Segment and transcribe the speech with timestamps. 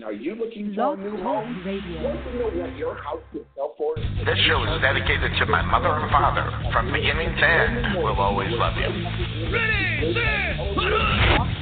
[0.00, 1.60] Are you looking for a new home?
[1.68, 2.00] Radio.
[2.00, 3.92] Want to know what your house can sell for?
[4.24, 6.48] This show is dedicated to my mother and father.
[6.72, 8.88] From beginning to end, we'll always love you.
[9.52, 10.56] Ready, set,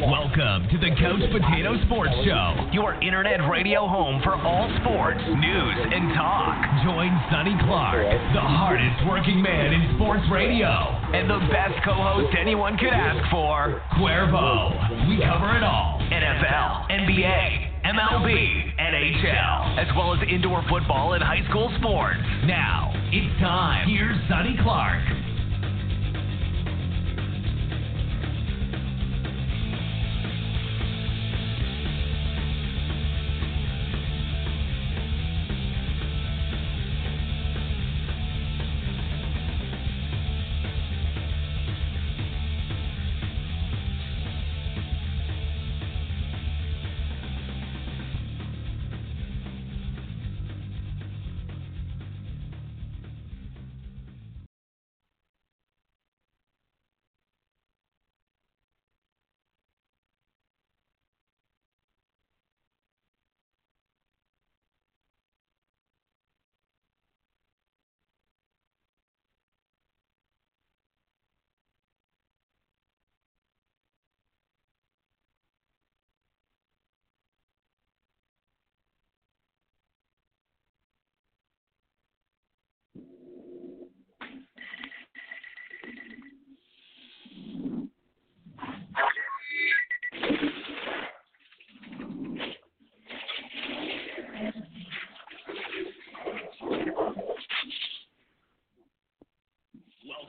[0.07, 5.77] Welcome to the Couch Potato Sports Show, your internet radio home for all sports, news,
[5.91, 6.87] and talk.
[6.87, 10.71] Join Sonny Clark, the hardest working man in sports radio,
[11.19, 15.11] and the best co-host anyone could ask for, Cuervo.
[15.11, 17.70] We cover it all: NFL, NBA.
[17.85, 22.21] MLB, NHL, as well as indoor football and high school sports.
[22.45, 23.89] Now, it's time.
[23.89, 25.01] Here's Sonny Clark.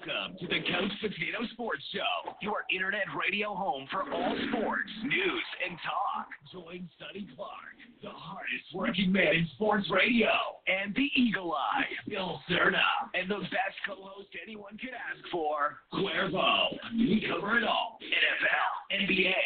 [0.02, 5.48] Welcome to the Couch Potato Sports Show, your internet radio home for all sports, news,
[5.68, 6.28] and talk.
[6.52, 10.32] Join Sonny Clark, the hardest working man in sports radio,
[10.66, 12.82] and the eagle eye, Bill Cerna,
[13.14, 16.78] and the best co-host anyone could ask for, Cuervo.
[16.98, 19.44] We cover it all: NFL, NBA,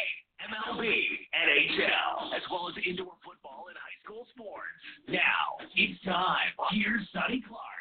[0.71, 4.79] MLB, NHL, as well as indoor football and high school sports.
[5.09, 6.55] Now it's time.
[6.71, 7.75] Here's Sonny Clark.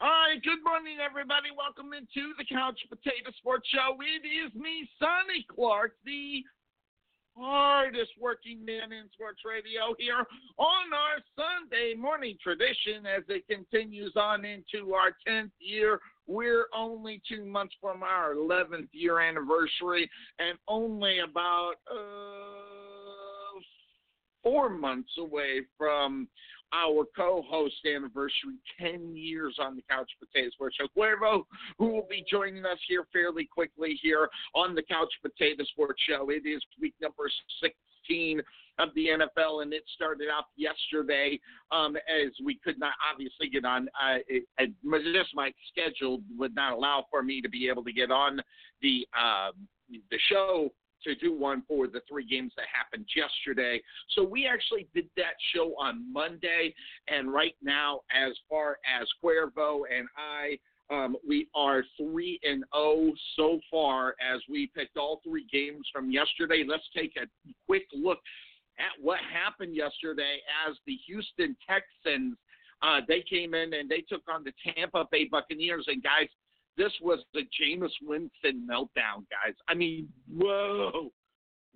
[0.00, 0.08] All
[0.90, 1.48] morning, everybody.
[1.56, 3.96] Welcome into the Couch Potato Sports Show.
[4.00, 6.42] It is me, Sonny Clark, the
[7.36, 10.24] hardest working man in sports radio here
[10.58, 16.00] on our Sunday morning tradition as it continues on into our 10th year.
[16.26, 23.60] We're only two months from our 11th year anniversary and only about uh,
[24.42, 26.26] four months away from
[26.72, 30.86] our co-host anniversary, 10 years on the Couch Potato Sports Show.
[30.96, 31.42] Cuervo,
[31.78, 36.30] who will be joining us here fairly quickly here on the Couch Potato Sports Show.
[36.30, 37.30] It is week number
[38.08, 38.40] 16
[38.78, 41.38] of the NFL, and it started out yesterday
[41.70, 43.88] um, as we could not obviously get on.
[43.88, 44.44] Uh, it,
[45.12, 48.40] just my schedule would not allow for me to be able to get on
[48.80, 49.50] the uh,
[50.10, 50.70] the show
[51.04, 53.80] to do one for the three games that happened yesterday.
[54.10, 56.74] So we actually did that show on Monday,
[57.08, 60.58] and right now, as far as Cuervo and I.
[60.92, 66.10] Um, we are three and zero so far as we picked all three games from
[66.10, 66.64] yesterday.
[66.66, 67.28] Let's take a
[67.64, 68.18] quick look
[68.76, 70.38] at what happened yesterday
[70.68, 72.36] as the Houston Texans
[72.82, 75.84] uh, they came in and they took on the Tampa Bay Buccaneers.
[75.88, 76.28] And guys,
[76.76, 79.54] this was the Jameis Winston meltdown, guys.
[79.68, 81.10] I mean, whoa,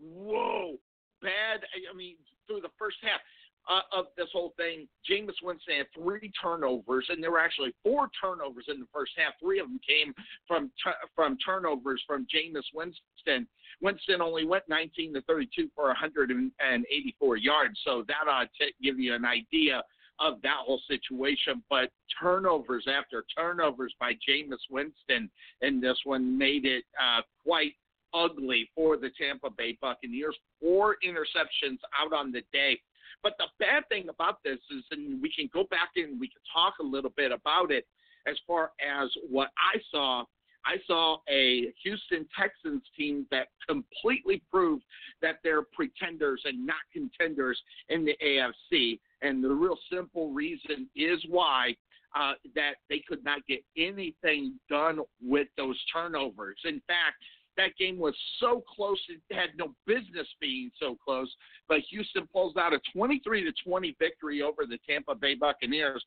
[0.01, 0.77] whoa,
[1.21, 1.61] bad.
[1.93, 2.17] I mean,
[2.47, 3.21] through the first half
[3.69, 8.09] uh, of this whole thing, Jameis Winston had three turnovers, and there were actually four
[8.21, 9.35] turnovers in the first half.
[9.41, 10.15] Three of them came
[10.47, 10.71] from
[11.15, 13.47] from turnovers from Jameis Winston.
[13.81, 19.15] Winston only went 19 to 32 for 184 yards, so that ought to give you
[19.15, 19.83] an idea
[20.21, 21.63] of that whole situation.
[21.69, 25.31] But turnovers after turnovers by Jameis Winston
[25.63, 27.73] in this one made it uh, quite
[28.15, 30.37] ugly for the Tampa Bay Buccaneers.
[30.61, 32.81] Four interceptions out on the day.
[33.23, 36.43] But the bad thing about this is, and we can go back and we can
[36.53, 37.87] talk a little bit about it
[38.27, 40.25] as far as what I saw.
[40.67, 44.83] I saw a Houston Texans team that completely proved
[45.21, 47.61] that they're pretenders and not contenders
[47.91, 48.99] in the AFC.
[49.25, 51.75] And the real simple reason is why
[52.15, 56.59] uh, that they could not get anything done with those turnovers.
[56.65, 57.17] In fact,
[57.57, 61.33] that game was so close it had no business being so close.
[61.69, 66.05] But Houston pulls out a 23 to 20 victory over the Tampa Bay Buccaneers.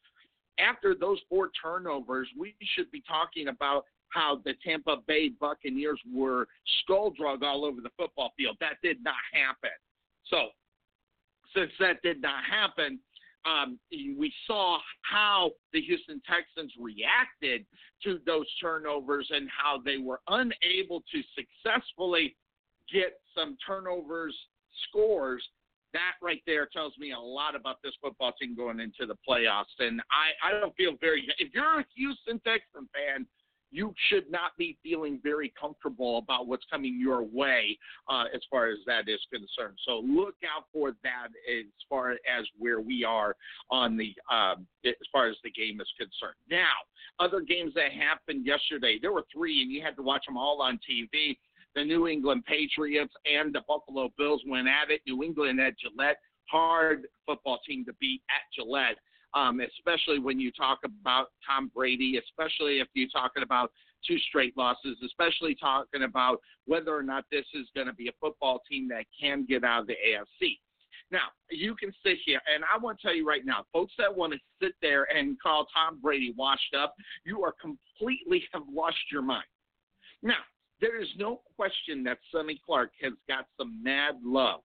[0.60, 6.48] After those four turnovers, we should be talking about how the Tampa Bay Buccaneers were
[6.82, 8.58] skull drug all over the football field.
[8.60, 9.76] That did not happen.
[10.26, 10.50] So,
[11.56, 13.00] since that did not happen,
[13.48, 17.66] um, we saw how the Houston Texans reacted
[18.04, 22.36] to those turnovers and how they were unable to successfully
[22.92, 24.36] get some turnovers
[24.88, 25.44] scores.
[25.94, 29.76] That right there tells me a lot about this football team going into the playoffs.
[29.80, 31.28] And I, I don't feel very.
[31.40, 33.26] If you're a Houston Texan fan,
[33.72, 37.78] you should not be feeling very comfortable about what's coming your way
[38.10, 39.78] uh, as far as that is concerned.
[39.86, 43.36] So look out for that as far as where we are
[43.70, 46.38] on the um, as far as the game is concerned.
[46.50, 46.74] Now,
[47.20, 50.62] other games that happened yesterday, there were three, and you had to watch them all
[50.62, 51.38] on TV.
[51.76, 55.02] The New England Patriots and the Buffalo Bills went at it.
[55.06, 56.18] New England at Gillette,
[56.50, 58.98] hard football team to beat at Gillette
[59.34, 63.72] um, especially when you talk about Tom Brady, especially if you're talking about
[64.06, 68.14] two straight losses, especially talking about whether or not this is going to be a
[68.22, 70.58] football team that can get out of the AFC.
[71.10, 74.16] Now, you can sit here, and I want to tell you right now, folks that
[74.16, 76.96] want to sit there and call Tom Brady washed up,
[77.26, 79.46] you are completely have lost your mind.
[80.22, 80.44] Now,
[80.82, 84.60] there is no question that Sonny Clark has got some mad love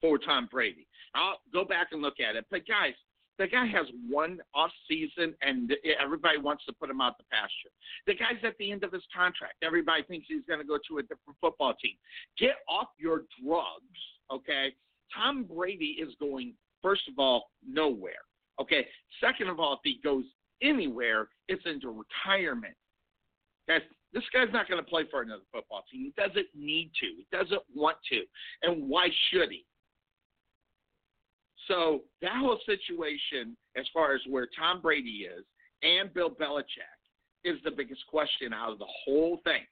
[0.00, 0.86] for Tom Brady.
[1.14, 2.44] I'll go back and look at it.
[2.50, 2.94] But, guys,
[3.38, 7.70] the guy has one off season, and everybody wants to put him out the pasture.
[8.06, 9.54] The guy's at the end of his contract.
[9.62, 11.94] Everybody thinks he's going to go to a different football team.
[12.38, 14.00] Get off your drugs,
[14.32, 14.74] okay?
[15.14, 18.12] Tom Brady is going, first of all, nowhere.
[18.60, 18.86] Okay.
[19.20, 20.24] Second of all, if he goes
[20.62, 22.74] anywhere, it's into retirement.
[23.68, 26.04] That's this guy's not going to play for another football team.
[26.04, 27.06] He doesn't need to.
[27.06, 28.22] He doesn't want to.
[28.62, 29.65] And why should he?
[31.68, 35.44] So that whole situation, as far as where Tom Brady is
[35.82, 36.94] and Bill Belichick,
[37.44, 39.62] is the biggest question out of the whole thing.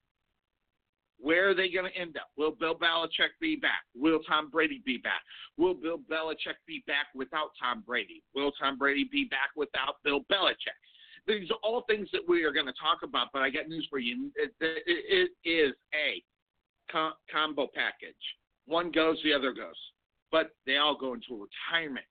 [1.19, 2.29] Where are they going to end up?
[2.37, 3.85] Will Bill Belichick be back?
[3.95, 5.23] Will Tom Brady be back?
[5.57, 8.23] Will Bill Belichick be back without Tom Brady?
[8.35, 10.79] Will Tom Brady be back without Bill Belichick?
[11.27, 13.87] These are all things that we are going to talk about, but I got news
[13.89, 14.31] for you.
[14.37, 16.23] it, it, it is a
[17.33, 18.15] combo package.
[18.67, 19.77] One goes, the other goes
[20.35, 22.05] but they all go into retirement.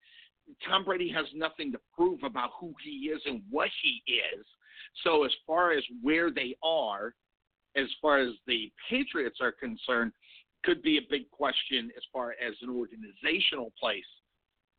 [0.65, 4.47] Tom Brady has nothing to prove about who he is and what he is.
[5.03, 7.15] So, as far as where they are,
[7.75, 10.13] as far as the Patriots are concerned,
[10.63, 14.05] could be a big question as far as an organizational place.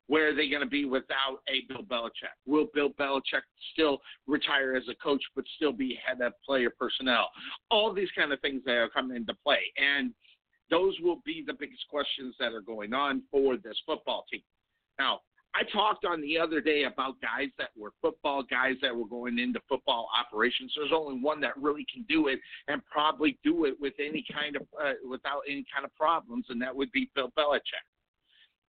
[0.07, 2.37] Where are they going to be without a Bill Belichick?
[2.45, 3.43] Will Bill Belichick
[3.73, 7.27] still retire as a coach but still be head of player personnel?
[7.69, 9.59] All these kind of things that are coming into play.
[9.75, 10.13] And
[10.69, 14.41] those will be the biggest questions that are going on for this football team.
[14.99, 15.21] Now,
[15.55, 19.37] I talked on the other day about guys that were football guys that were going
[19.37, 20.73] into football operations.
[20.75, 24.55] There's only one that really can do it and probably do it with any kind
[24.55, 27.85] of uh, without any kind of problems, and that would be Bill Belichick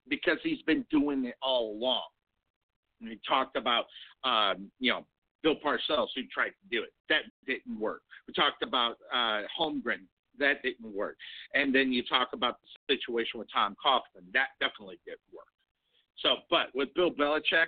[0.09, 2.09] because he's been doing it all along.
[3.01, 3.85] And we talked about
[4.25, 5.05] um, you know
[5.43, 6.95] Bill Parcells who tried to do it.
[7.11, 8.01] That didn't work.
[8.27, 10.07] We talked about uh, Holmgren
[10.41, 11.17] that didn't work.
[11.55, 14.33] And then you talk about the situation with Tom Coughlin.
[14.33, 15.47] That definitely didn't work.
[16.19, 17.67] So, but with Bill Belichick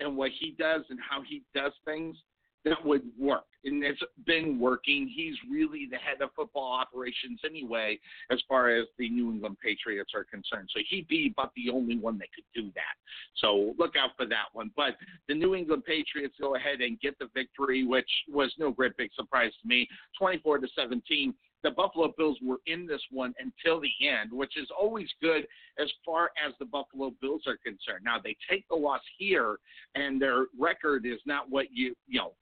[0.00, 2.16] and what he does and how he does things,
[2.64, 3.44] that would work.
[3.64, 5.10] And it's been working.
[5.14, 7.98] He's really the head of football operations anyway,
[8.30, 10.68] as far as the New England Patriots are concerned.
[10.74, 12.94] So he'd be about the only one that could do that.
[13.36, 14.70] So look out for that one.
[14.76, 14.96] But
[15.28, 19.10] the New England Patriots go ahead and get the victory, which was no great big
[19.14, 19.88] surprise to me.
[20.18, 24.68] 24 to 17 the Buffalo Bills were in this one until the end, which is
[24.78, 25.46] always good
[25.78, 28.04] as far as the Buffalo Bills are concerned.
[28.04, 29.58] Now they take the loss here,
[29.94, 32.32] and their record is not what you you know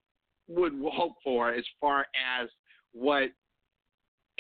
[0.49, 2.07] would hope for as far
[2.41, 2.49] as
[2.93, 3.31] what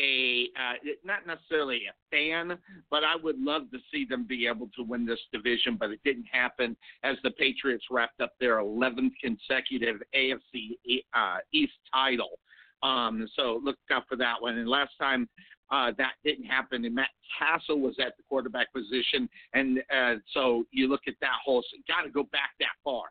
[0.01, 2.57] a uh, not necessarily a fan,
[2.91, 6.01] but I would love to see them be able to win this division, but it
[6.05, 10.79] didn't happen as the Patriots wrapped up their 11th consecutive AFC
[11.15, 12.39] uh, East title.
[12.83, 14.59] Um, so look out for that one.
[14.59, 15.29] And last time
[15.71, 20.65] uh, that didn't happen, and Matt Cassel was at the quarterback position, and uh, so
[20.71, 21.63] you look at that whole.
[21.63, 23.05] So got to go back that far.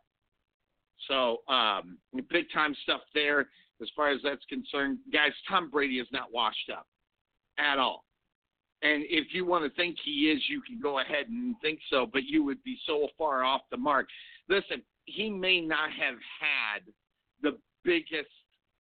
[1.08, 2.00] So um,
[2.32, 3.48] big time stuff there
[3.82, 5.32] as far as that's concerned, guys.
[5.48, 6.88] Tom Brady is not washed up
[7.60, 8.04] at all.
[8.82, 12.08] And if you want to think he is, you can go ahead and think so,
[12.12, 14.08] but you would be so far off the mark.
[14.50, 16.82] Listen, he may not have had
[17.42, 18.30] the biggest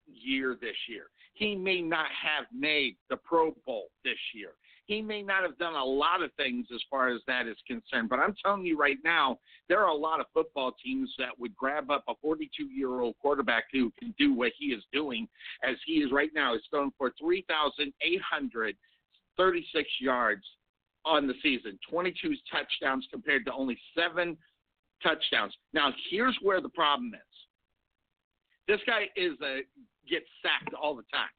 [0.08, 1.12] year this year.
[1.34, 4.54] He may not have made the Pro Bowl this year.
[4.86, 8.08] he may not have done a lot of things as far as that is concerned.
[8.10, 9.38] But I'm telling you right now,
[9.68, 13.16] there are a lot of football teams that would grab up a 42 year old
[13.22, 15.28] quarterback who can do what he is doing
[15.64, 16.54] as he is right now.
[16.54, 20.46] He's going for 3,836 yards
[21.06, 24.38] on the season, 22 touchdowns compared to only seven
[25.02, 25.56] touchdowns.
[25.74, 27.20] Now, here's where the problem is.
[28.68, 29.62] This guy is a
[30.10, 31.30] gets sacked all the time.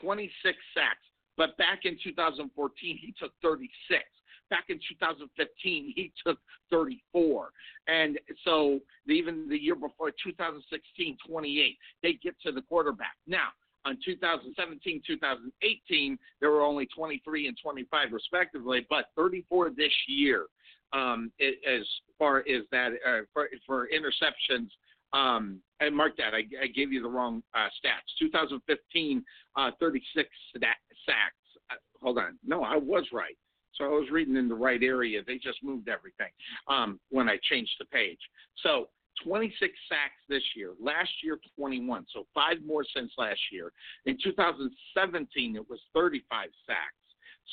[0.00, 0.98] 26 sacks.
[1.36, 4.02] But back in 2014, he took 36.
[4.50, 6.38] Back in 2015, he took
[6.70, 7.50] 34.
[7.86, 11.78] And so even the year before, 2016, 28.
[12.02, 13.16] They get to the quarterback.
[13.26, 13.48] Now,
[13.84, 20.46] on 2017, 2018, there were only 23 and 25 respectively, but 34 this year.
[20.94, 21.86] Um, as
[22.18, 24.68] far as that uh, for, for interceptions
[25.12, 28.18] um, and mark that, I, I gave you the wrong uh, stats.
[28.18, 29.24] 2015,
[29.56, 31.34] uh, 36 sacks.
[31.70, 32.38] Uh, hold on.
[32.44, 33.36] No, I was right.
[33.74, 35.22] So I was reading in the right area.
[35.24, 36.30] They just moved everything
[36.66, 38.18] um, when I changed the page.
[38.62, 38.88] So
[39.22, 40.72] 26 sacks this year.
[40.80, 42.06] Last year, 21.
[42.12, 43.72] So five more since last year.
[44.06, 46.94] In 2017, it was 35 sacks.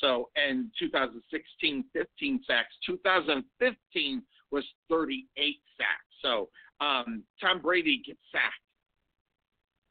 [0.00, 2.74] So, in 2016, 15 sacks.
[2.84, 6.05] 2015 was 38 sacks.
[6.22, 6.48] So,
[6.80, 8.54] um, Tom Brady gets sacked.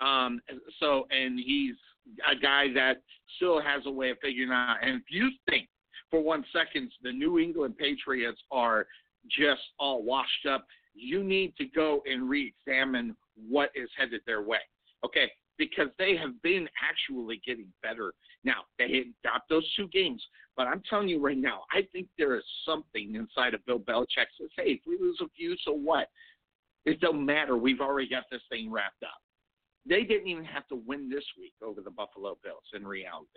[0.01, 0.41] Um,
[0.79, 1.75] so, and he's
[2.29, 3.01] a guy that
[3.37, 4.77] still has a way of figuring out.
[4.81, 5.67] And if you think
[6.11, 8.87] for one second the New England Patriots are
[9.29, 13.15] just all washed up, you need to go and re-examine
[13.49, 14.59] what is headed their way.
[15.03, 18.13] Okay, because they have been actually getting better.
[18.45, 20.23] Now they had dropped those two games,
[20.55, 24.27] but I'm telling you right now, I think there is something inside of Bill Belichick
[24.39, 26.09] says, "Hey, if we lose a few, so what?
[26.85, 27.57] It don't matter.
[27.57, 29.19] We've already got this thing wrapped up.
[29.87, 33.27] They didn't even have to win this week over the Buffalo Bills in reality.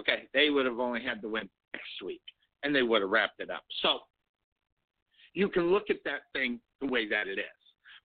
[0.00, 2.22] Okay, they would have only had to win next week,
[2.62, 3.64] and they would have wrapped it up.
[3.82, 4.00] So
[5.34, 7.44] you can look at that thing the way that it is.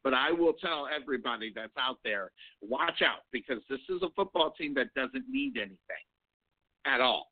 [0.04, 2.32] But I will tell everybody that's out there,
[2.62, 5.78] watch out because this is a football team that doesn't need anything
[6.86, 7.28] at all.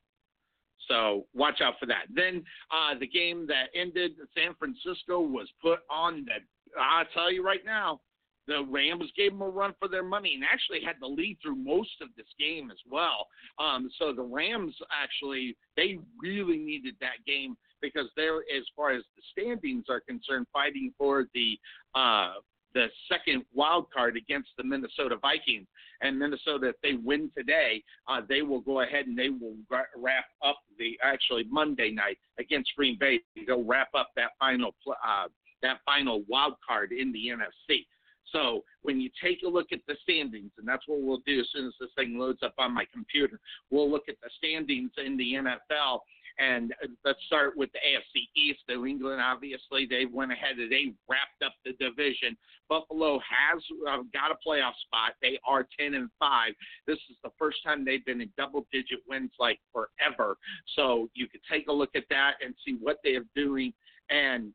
[0.87, 2.05] So watch out for that.
[2.13, 6.33] Then uh, the game that ended, San Francisco was put on the
[6.79, 7.99] I'll tell you right now,
[8.47, 11.55] the Rams gave them a run for their money and actually had the lead through
[11.55, 13.27] most of this game as well.
[13.59, 19.03] Um, so the Rams actually they really needed that game because they're as far as
[19.15, 21.57] the standings are concerned, fighting for the
[21.95, 22.33] uh,
[22.73, 25.67] the second wild card against the Minnesota Vikings.
[26.01, 30.25] And Minnesota, if they win today, uh, they will go ahead and they will wrap
[30.43, 33.19] up the actually Monday night against Green Bay.
[33.47, 35.27] They'll wrap up that final uh,
[35.61, 37.85] that final wild card in the NFC.
[38.31, 41.47] So when you take a look at the standings, and that's what we'll do as
[41.51, 43.39] soon as this thing loads up on my computer,
[43.71, 45.99] we'll look at the standings in the NFL.
[46.39, 48.61] And let's start with the AFC East.
[48.69, 52.37] New England, obviously, they went ahead and they wrapped up the division.
[52.69, 55.13] Buffalo has uh, got a playoff spot.
[55.21, 56.53] They are 10 and 5.
[56.87, 60.37] This is the first time they've been in double digit wins like forever.
[60.75, 63.73] So you could take a look at that and see what they are doing.
[64.09, 64.53] And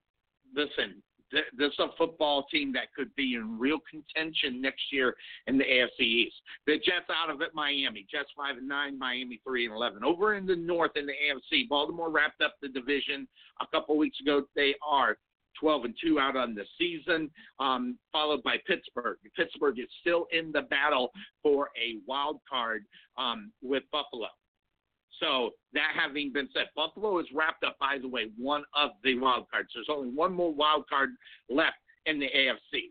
[0.55, 5.15] listen, this is a football team that could be in real contention next year
[5.47, 6.37] in the AFC East.
[6.67, 8.07] The Jets out of it, Miami.
[8.11, 10.05] Jets five and nine, Miami three and eleven.
[10.05, 13.27] Over in the North in the AFC, Baltimore wrapped up the division
[13.61, 14.43] a couple weeks ago.
[14.55, 15.17] They are
[15.61, 19.19] 12 and 2 out on the season, um, followed by Pittsburgh.
[19.37, 21.11] Pittsburgh is still in the battle
[21.43, 22.85] for a wild card
[23.17, 24.27] um, with Buffalo.
[25.21, 29.19] So that having been said, Buffalo is wrapped up, by the way, one of the
[29.19, 29.71] wild cards.
[29.75, 31.11] There's only one more wild card
[31.49, 32.91] left in the AFC.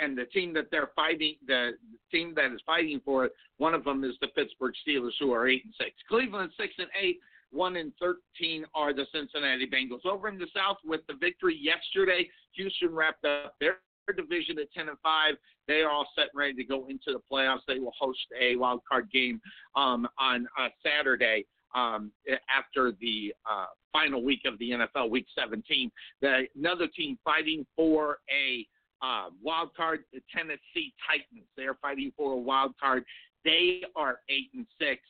[0.00, 1.72] And the team that they're fighting, the
[2.10, 5.48] team that is fighting for it, one of them is the Pittsburgh Steelers, who are
[5.48, 5.92] eight and six.
[6.08, 7.18] Cleveland six and eight,
[7.50, 10.04] one and thirteen are the Cincinnati Bengals.
[10.04, 13.78] Over in the South, with the victory yesterday, Houston wrapped up their
[14.12, 15.34] division at 10 and 5.
[15.68, 17.60] They are all set and ready to go into the playoffs.
[17.66, 19.40] They will host a wild card game
[19.74, 21.44] um, on uh, Saturday
[21.74, 22.12] um,
[22.54, 25.90] after the uh, final week of the NFL, Week 17.
[26.22, 28.66] The, another team fighting for a
[29.02, 31.46] uh, wild card, the Tennessee Titans.
[31.56, 33.04] They are fighting for a wild card.
[33.44, 35.00] They are eight and six.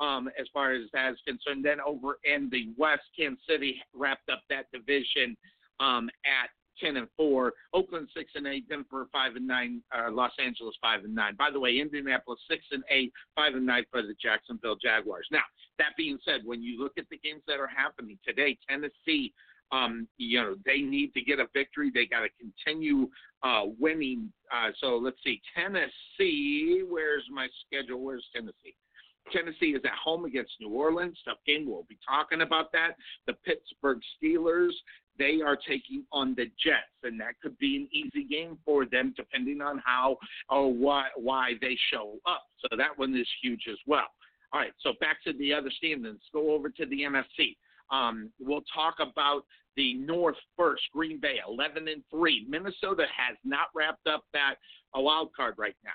[0.00, 1.64] Um, as far as that is concerned.
[1.64, 5.36] Then over in the West, Kansas City wrapped up that division
[5.78, 6.50] um, at
[6.82, 11.04] ten and four, Oakland six and eight, Denver five and nine, uh, Los Angeles five
[11.04, 11.34] and nine.
[11.36, 15.26] By the way, Indianapolis six and eight, five and nine for the Jacksonville Jaguars.
[15.30, 15.42] Now,
[15.78, 19.32] that being said, when you look at the games that are happening today, Tennessee,
[19.72, 21.90] um, you know, they need to get a victory.
[21.92, 23.08] They got to continue
[23.42, 24.32] uh, winning.
[24.52, 26.82] Uh, so let's see, Tennessee.
[26.88, 28.00] Where's my schedule?
[28.00, 28.76] Where's Tennessee?
[29.32, 31.16] Tennessee is at home against New Orleans.
[31.24, 31.66] Tough game.
[31.66, 32.92] We'll be talking about that.
[33.26, 34.72] The Pittsburgh Steelers,
[35.18, 39.14] they are taking on the Jets, and that could be an easy game for them,
[39.16, 42.42] depending on how or why why they show up.
[42.58, 44.06] So that one is huge as well.
[44.52, 46.20] All right, so back to the other standings.
[46.32, 47.56] Go over to the NFC.
[47.90, 49.44] Um, we'll talk about
[49.76, 50.82] the North first.
[50.92, 52.46] Green Bay, 11 and three.
[52.48, 54.54] Minnesota has not wrapped up that
[54.94, 55.90] wild card right now.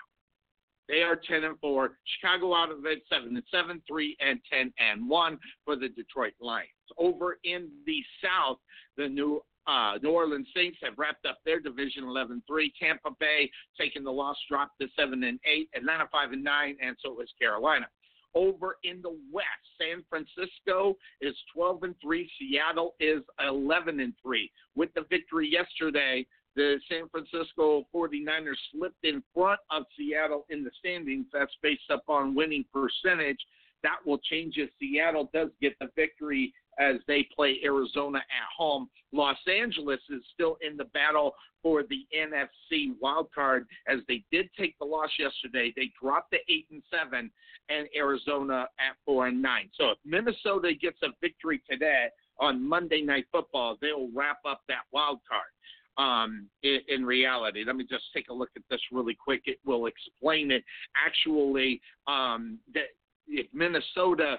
[0.89, 1.91] They are 10 and 4.
[2.19, 6.34] Chicago out of it 7 and 7, 3 and 10 and 1 for the Detroit
[6.41, 6.67] Lions.
[6.98, 8.58] Over in the South,
[8.98, 12.41] the new uh, New Orleans Saints have wrapped up their division 11-3.
[12.81, 15.69] Tampa Bay taking the loss, dropped to 7 and 8.
[15.75, 17.86] Atlanta 5 and 9, and so is Carolina.
[18.34, 19.46] Over in the West,
[19.79, 22.29] San Francisco is 12 and 3.
[22.39, 24.51] Seattle is 11 and 3.
[24.75, 26.25] With the victory yesterday,
[26.56, 31.27] the San Francisco 49ers slipped in front of Seattle in the standings.
[31.32, 33.39] That's based upon winning percentage.
[33.84, 38.89] That will change if Seattle does get the victory as they play Arizona at home.
[39.12, 44.50] Los Angeles is still in the battle for the NFC wild card as they did
[44.58, 45.74] take the loss yesterday.
[45.75, 47.29] They dropped to eight and seven,
[47.70, 49.70] and Arizona at four and nine.
[49.75, 52.08] So if Minnesota gets a victory today
[52.39, 55.51] on Monday Night Football, they'll wrap up that wild card
[56.00, 57.63] um, in, in, reality.
[57.65, 59.41] Let me just take a look at this really quick.
[59.46, 60.63] It will explain it.
[61.06, 62.86] Actually, um, that
[63.27, 64.38] if Minnesota,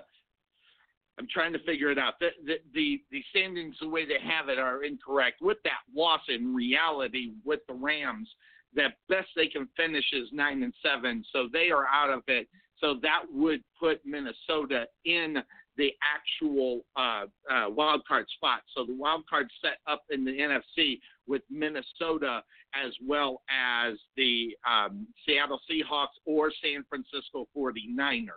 [1.19, 2.15] I'm trying to figure it out.
[2.19, 5.43] The, the, the the standings the way they have it are incorrect.
[5.43, 8.29] With that loss in reality with the Rams,
[8.75, 12.49] the best they can finish is nine and seven, so they are out of it.
[12.79, 15.37] So that would put Minnesota in
[15.77, 18.61] the actual uh, uh, wild card spot.
[18.75, 22.43] So the wild card set up in the NFC with Minnesota
[22.75, 28.29] as well as the um, Seattle Seahawks or San Francisco 49ers.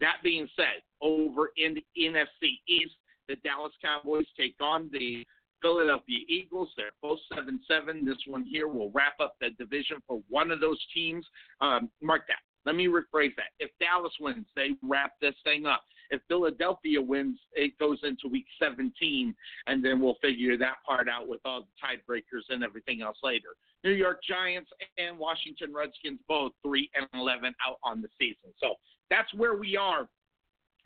[0.00, 2.94] That being said, over in the NFC East,
[3.28, 5.24] the Dallas Cowboys take on the
[5.62, 6.70] Philadelphia Eagles.
[6.76, 8.04] They're both 7 7.
[8.04, 11.24] This one here will wrap up the division for one of those teams.
[11.60, 12.38] Um, mark that.
[12.66, 13.52] Let me rephrase that.
[13.58, 15.82] If Dallas wins, they wrap this thing up.
[16.10, 19.34] If Philadelphia wins, it goes into week 17,
[19.66, 23.48] and then we'll figure that part out with all the tiebreakers and everything else later.
[23.84, 28.52] New York Giants and Washington Redskins both 3 and 11 out on the season.
[28.60, 28.74] So
[29.08, 30.08] that's where we are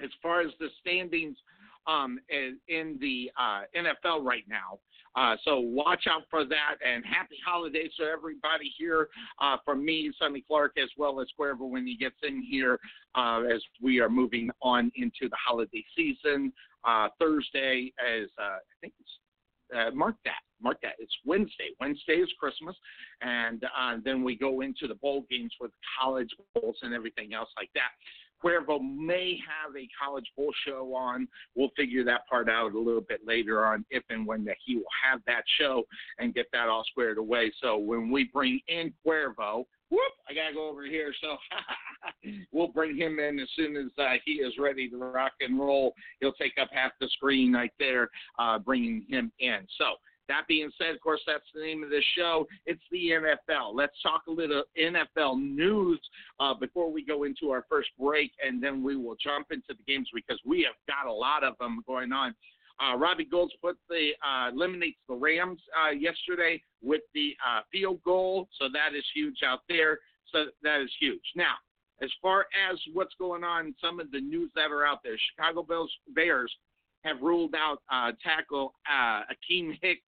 [0.03, 1.37] as far as the standings
[1.87, 4.79] um, in, the uh, NFL right now.
[5.17, 9.09] Uh, so watch out for that, and happy holidays to everybody here
[9.41, 12.81] uh, from me, Sonny Clark, as well as Cuervo when he gets in here
[13.15, 16.53] uh, as we are moving on into the holiday season.
[16.85, 19.11] Uh, Thursday is, uh, I think it's
[19.75, 20.41] uh, mark that.
[20.61, 20.95] Mark that.
[20.99, 21.71] It's Wednesday.
[21.81, 22.77] Wednesday is Christmas,
[23.23, 23.65] and
[24.05, 27.91] then we go into the bowl games with college bowls and everything else like that.
[28.45, 31.27] Cuervo may have a college bowl show on.
[31.55, 34.77] We'll figure that part out a little bit later on if and when that he
[34.77, 35.85] will have that show
[36.19, 37.53] and get that all squared away.
[37.63, 41.15] So when we bring in Cuervo, whoop, I gotta go over here.
[41.21, 41.37] So
[42.53, 45.95] we'll bring him in as soon as uh, he is ready to rock and roll.
[46.21, 49.61] He'll take up half the screen right there, uh, bringing him in.
[49.79, 49.95] So
[50.29, 52.47] that being said, of course, that's the name of the show.
[52.67, 53.75] It's the NFL.
[53.75, 56.01] Let's talk a little NFL news
[56.41, 59.83] uh, before we go into our first break, and then we will jump into the
[59.87, 62.35] games because we have got a lot of them going on.
[62.81, 68.03] Uh, Robbie Gould put the uh, eliminates the Rams uh, yesterday with the uh, field
[68.05, 69.99] goal, so that is huge out there.
[70.33, 71.23] So that is huge.
[71.37, 71.55] Now,
[72.03, 75.63] as far as what's going on, some of the news that are out there, Chicago
[75.63, 76.53] Bills Bears
[77.05, 80.03] have ruled out uh, tackle uh, Akiem Hicks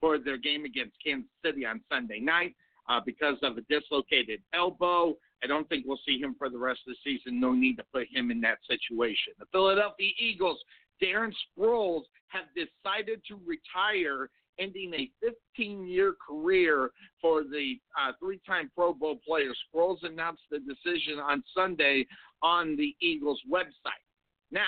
[0.00, 2.54] for their game against Kansas City on Sunday night
[2.88, 5.14] uh, because of a dislocated elbow.
[5.42, 7.40] I don't think we'll see him for the rest of the season.
[7.40, 9.34] No need to put him in that situation.
[9.38, 10.58] The Philadelphia Eagles,
[11.02, 15.10] Darren Sproles, have decided to retire, ending a
[15.56, 19.52] 15 year career for the uh, three time Pro Bowl player.
[19.72, 22.06] Sproles announced the decision on Sunday
[22.42, 24.02] on the Eagles website.
[24.50, 24.62] Now,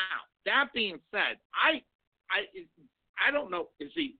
[0.46, 1.82] that being said, I
[2.30, 2.46] I
[3.20, 4.16] I don't know is he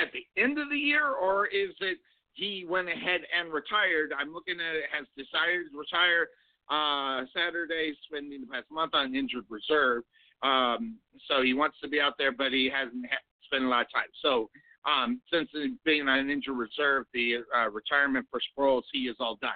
[0.00, 1.98] at the end of the year or is it
[2.32, 4.12] he went ahead and retired?
[4.16, 6.28] I'm looking at it has decided to retire
[6.70, 10.02] uh, Saturday, spending the past month on injured reserve.
[10.42, 13.82] Um, so he wants to be out there, but he hasn't ha- spent a lot
[13.82, 14.10] of time.
[14.22, 14.50] So
[14.86, 15.50] um, since
[15.84, 19.50] being on injured reserve, the uh, retirement for Sproles, he is all done.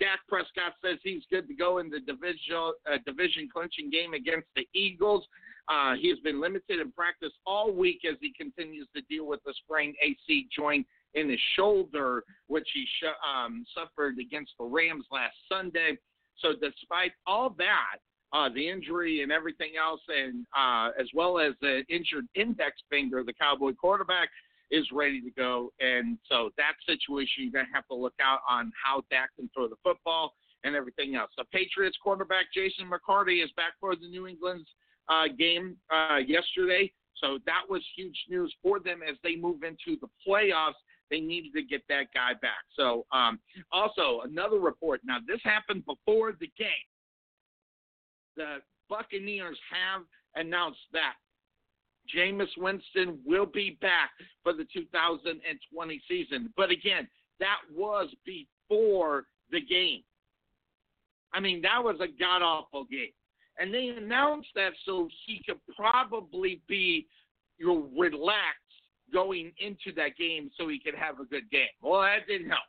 [0.00, 4.46] Dak Prescott says he's good to go in the division uh, division clinching game against
[4.54, 5.26] the Eagles.
[5.68, 9.40] Uh, he has been limited in practice all week as he continues to deal with
[9.44, 15.04] the sprained AC joint in his shoulder, which he sh- um, suffered against the Rams
[15.10, 15.98] last Sunday.
[16.38, 17.96] So, despite all that,
[18.32, 23.22] uh, the injury and everything else, and uh, as well as the injured index finger,
[23.24, 24.28] the Cowboy quarterback
[24.70, 25.72] is ready to go.
[25.80, 29.50] And so that situation, you're going to have to look out on how Dak can
[29.54, 31.30] throw the football and everything else.
[31.36, 34.68] The Patriots quarterback Jason McCarthy is back for the New England's
[35.08, 36.92] uh, game uh, yesterday.
[37.16, 40.78] So that was huge news for them as they move into the playoffs.
[41.10, 42.64] They needed to get that guy back.
[42.76, 43.40] So, um,
[43.72, 45.00] also another report.
[45.04, 46.68] Now, this happened before the game.
[48.36, 50.02] The Buccaneers have
[50.36, 51.14] announced that
[52.14, 54.10] Jameis Winston will be back
[54.42, 56.52] for the 2020 season.
[56.56, 57.08] But again,
[57.40, 60.02] that was before the game.
[61.32, 63.12] I mean, that was a god awful game.
[63.58, 67.06] And they announced that so he could probably be
[67.58, 68.62] you know, relaxed
[69.12, 71.68] going into that game so he could have a good game.
[71.82, 72.60] Well, that didn't help.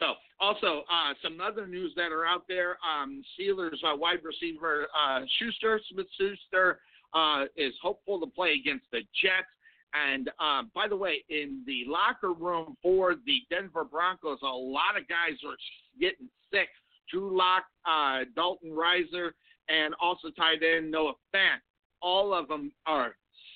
[0.00, 4.88] So, also, uh, some other news that are out there um, Steelers uh, wide receiver
[4.92, 6.80] uh, Schuster, Smith Schuster,
[7.14, 9.46] uh, is hopeful to play against the Jets.
[9.94, 14.98] And uh, by the way, in the locker room for the Denver Broncos, a lot
[14.98, 15.56] of guys are
[16.00, 16.68] getting sick.
[17.10, 19.30] Drew Lock, uh, Dalton Risner,
[19.68, 21.60] and also tight end Noah Fant.
[22.02, 23.14] All of them are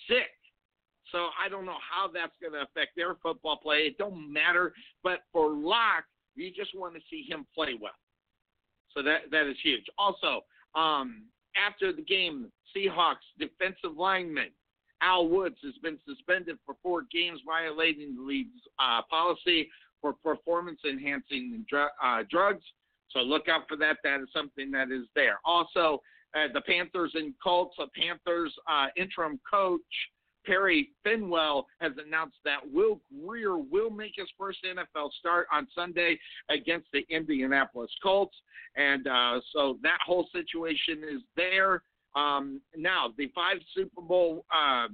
[0.09, 0.31] sick.
[1.11, 3.79] So I don't know how that's going to affect their football play.
[3.79, 4.73] It don't matter.
[5.03, 6.05] But for Lock,
[6.37, 7.93] you just want to see him play well.
[8.95, 9.85] So that that is huge.
[9.99, 10.43] Also,
[10.75, 11.25] um,
[11.57, 14.51] after the game, Seahawks defensive lineman
[15.01, 19.69] Al Woods has been suspended for four games, violating the league's uh, policy
[20.01, 22.65] for performance enhancing dr- uh, drugs.
[23.11, 23.99] So look out for that.
[24.05, 25.39] That is something that is there.
[25.45, 26.03] Also,
[26.35, 29.81] uh, the Panthers and Colts, a Panthers uh, interim coach
[30.45, 36.19] Perry Fewell has announced that Will Grier will make his first NFL start on Sunday
[36.49, 38.35] against the Indianapolis Colts.
[38.77, 41.83] And uh, so that whole situation is there.
[42.19, 44.89] Um, now, the five Super Bowl uh,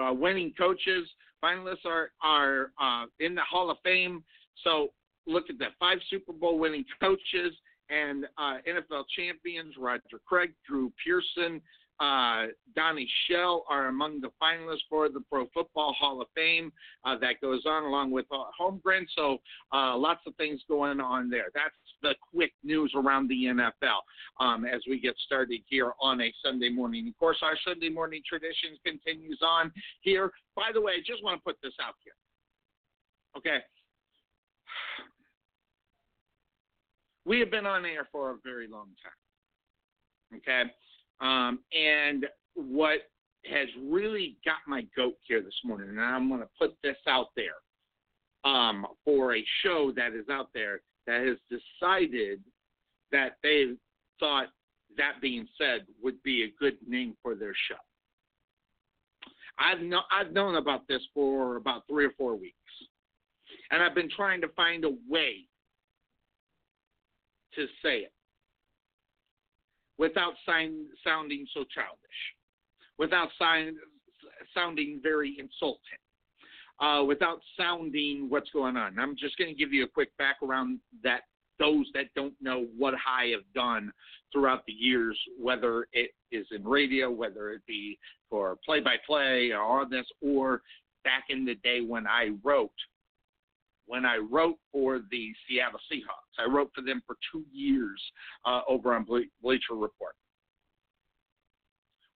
[0.00, 1.08] uh, winning coaches,
[1.42, 4.24] finalists are, are uh, in the Hall of Fame.
[4.64, 4.88] So
[5.26, 7.54] look at that five Super Bowl winning coaches
[7.88, 11.60] and uh, NFL champions Roger Craig, Drew Pearson,
[12.00, 16.72] uh, Donnie Shell are among the finalists for the Pro Football Hall of Fame.
[17.04, 18.26] Uh, that goes on along with
[18.60, 19.06] Holmgren.
[19.16, 19.38] So
[19.72, 21.46] lots of things going on there.
[21.54, 21.74] That's
[22.06, 24.00] the quick news around the NFL
[24.40, 27.08] um, as we get started here on a Sunday morning.
[27.08, 30.30] Of course, our Sunday morning tradition continues on here.
[30.54, 32.14] By the way, I just want to put this out here.
[33.36, 33.58] Okay.
[37.24, 40.38] We have been on air for a very long time.
[40.38, 40.70] Okay.
[41.20, 43.00] Um, and what
[43.46, 47.30] has really got my goat here this morning, and I'm going to put this out
[47.34, 47.58] there
[48.44, 52.40] um, for a show that is out there that has decided
[53.12, 53.72] that they
[54.18, 54.48] thought
[54.96, 57.76] that being said would be a good name for their show.
[59.58, 62.56] I've know, I've known about this for about three or four weeks,
[63.70, 65.46] and I've been trying to find a way
[67.54, 68.12] to say it
[69.98, 71.98] without sign, sounding so childish,
[72.98, 73.76] without sign,
[74.54, 75.98] sounding very insulting,
[76.80, 78.98] uh, without sounding what's going on.
[78.98, 81.22] I'm just going to give you a quick background that
[81.58, 83.90] those that don't know what I have done
[84.32, 89.52] throughout the years, whether it is in radio, whether it be for play by play
[89.52, 90.60] or this, or
[91.04, 92.72] back in the day when I wrote
[93.86, 96.44] when I wrote for the Seattle Seahawks.
[96.44, 98.02] I wrote for them for two years
[98.44, 100.14] uh, over on Ble- Bleacher Report.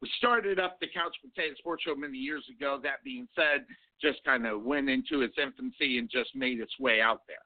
[0.02, 2.80] We started up the Couch Potato Sports Show many years ago.
[2.82, 3.66] That being said,
[4.00, 7.36] just kind of went into its infancy and just made its way out there.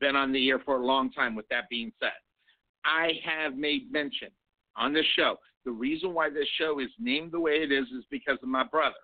[0.00, 1.34] Been on the air for a long time.
[1.34, 2.16] With that being said,
[2.84, 4.28] I have made mention
[4.76, 5.36] on this show.
[5.64, 8.64] The reason why this show is named the way it is is because of my
[8.64, 8.94] brother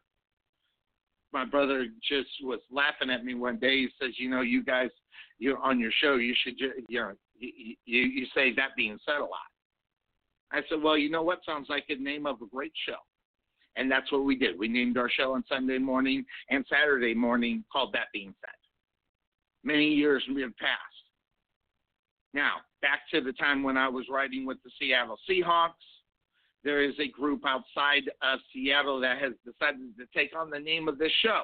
[1.32, 3.78] my brother just was laughing at me one day.
[3.78, 4.90] He says, "You know, you guys,
[5.38, 9.16] you're on your show, you should, you know, you, you, you say that being said
[9.16, 9.51] a lot."
[10.52, 11.44] I said, "Well, you know what?
[11.44, 12.98] Sounds like the name of a great show."
[13.76, 14.58] And that's what we did.
[14.58, 18.50] We named our show on Sunday morning and Saturday morning called That Being Said.
[19.64, 20.80] Many years have passed.
[22.34, 25.72] Now, back to the time when I was writing with the Seattle Seahawks
[26.64, 30.88] there is a group outside of Seattle that has decided to take on the name
[30.88, 31.42] of this show.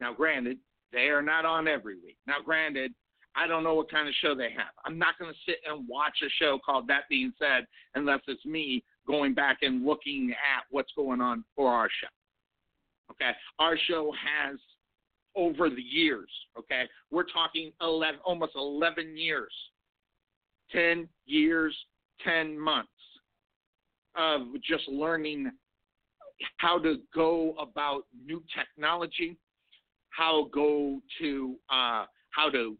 [0.00, 0.58] Now, granted,
[0.92, 2.16] they are not on every week.
[2.26, 2.94] Now, granted,
[3.36, 4.72] I don't know what kind of show they have.
[4.84, 8.44] I'm not going to sit and watch a show called That Being Said unless it's
[8.44, 12.08] me going back and looking at what's going on for our show.
[13.12, 14.58] Okay, our show has
[15.36, 16.30] over the years.
[16.58, 19.52] Okay, we're talking 11, almost 11 years
[20.72, 21.76] 10 years,
[22.24, 22.90] 10 months
[24.16, 25.50] of just learning
[26.58, 29.36] how to go about new technology,
[30.10, 32.76] how go to uh, how to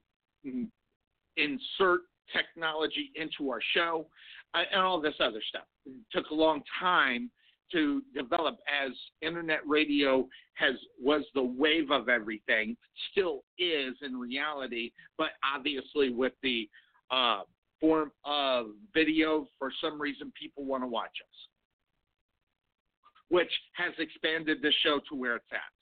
[1.36, 2.00] insert
[2.34, 4.06] technology into our show,
[4.54, 5.66] uh, and all this other stuff.
[5.84, 7.30] It took a long time
[7.72, 12.76] to develop as internet radio has was the wave of everything,
[13.10, 16.68] still is in reality, but obviously with the
[17.10, 17.42] uh,
[17.80, 21.36] form of video, for some reason people want to watch us,
[23.28, 25.75] which has expanded the show to where it's at.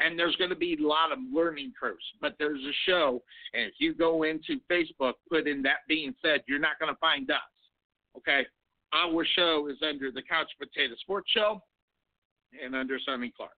[0.00, 3.64] And there's going to be a lot of learning curves, but there's a show, and
[3.64, 7.30] if you go into Facebook, put in that being said, you're not going to find
[7.30, 7.36] us.
[8.16, 8.46] Okay,
[8.94, 11.62] our show is under the Couch Potato Sports Show
[12.64, 13.52] and under Sonny Clark.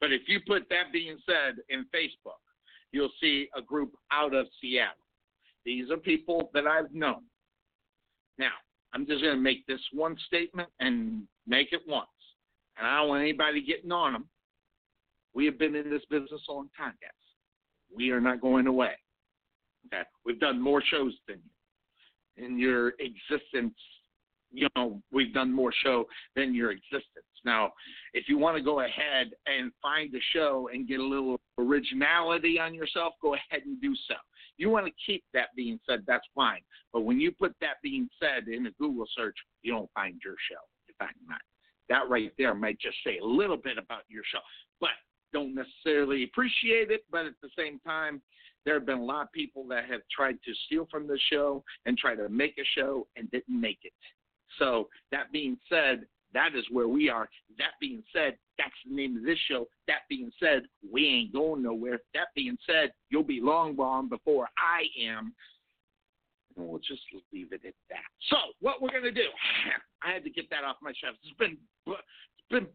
[0.00, 2.40] But if you put that being said in Facebook,
[2.90, 4.94] you'll see a group out of Seattle.
[5.64, 7.22] These are people that I've known.
[8.38, 8.52] Now,
[8.94, 12.08] I'm just going to make this one statement and make it once.
[12.76, 14.24] And I don't want anybody getting on them.
[15.34, 17.10] We have been in this business a long time, guys.
[17.94, 18.92] We are not going away.
[19.86, 20.02] Okay?
[20.24, 22.44] We've done more shows than you.
[22.44, 23.74] In your existence
[24.52, 26.04] you know, we've done more show
[26.36, 27.26] than your existence.
[27.44, 27.72] Now,
[28.12, 32.60] if you want to go ahead and find a show and get a little originality
[32.60, 34.14] on yourself, go ahead and do so.
[34.58, 36.60] You want to keep that being said, that's fine.
[36.92, 40.36] But when you put that being said in a Google search, you don't find your
[40.50, 40.60] show.
[40.98, 41.40] Fact, not.
[41.88, 44.38] That right there might just say a little bit about your show,
[44.80, 44.90] but
[45.32, 47.04] don't necessarily appreciate it.
[47.10, 48.22] But at the same time,
[48.64, 51.64] there have been a lot of people that have tried to steal from the show
[51.86, 53.92] and try to make a show and didn't make it.
[54.58, 57.28] So that being said, that is where we are.
[57.58, 59.68] That being said, that's the name of this show.
[59.88, 62.00] That being said, we ain't going nowhere.
[62.14, 65.34] That being said, you'll be long gone before I am.
[66.56, 68.04] And we'll just leave it at that.
[68.28, 69.20] So what we're gonna do?
[70.02, 71.18] I had to get that off my chest.
[71.22, 72.66] It's been it's been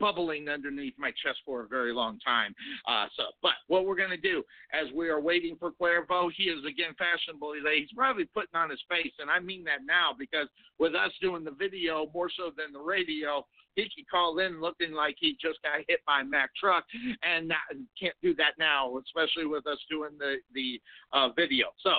[0.00, 2.54] bubbling underneath my chest for a very long time.
[2.86, 6.44] Uh, so, but what we're going to do as we are waiting for Cuervo, he
[6.44, 7.80] is again fashionable today.
[7.80, 11.44] He's probably putting on his face, and I mean that now because with us doing
[11.44, 15.62] the video more so than the radio, he could call in looking like he just
[15.62, 16.84] got hit by a Mack truck,
[17.22, 17.58] and not,
[18.00, 20.80] can't do that now, especially with us doing the the
[21.12, 21.66] uh, video.
[21.82, 21.92] So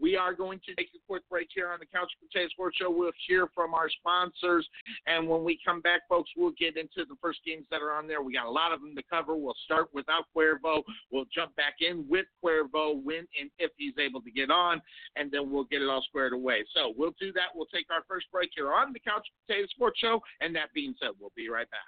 [0.00, 2.90] we are going to take a quick break here on the Couch Potato Sports Show.
[2.90, 4.68] We'll hear from our sponsors,
[5.06, 8.06] and when we come back, folks, we'll get into the first games that are on
[8.06, 8.22] there.
[8.22, 9.36] We got a lot of them to cover.
[9.36, 10.82] We'll start without Cuervo.
[11.10, 14.80] We'll jump back in with Cuervo when and if he's able to get on,
[15.16, 16.64] and then we'll get it all squared away.
[16.74, 17.48] So we'll do that.
[17.54, 20.94] We'll take our first break here on the Couch Potato Sports Show, and that being
[21.00, 21.80] said, we'll be right back.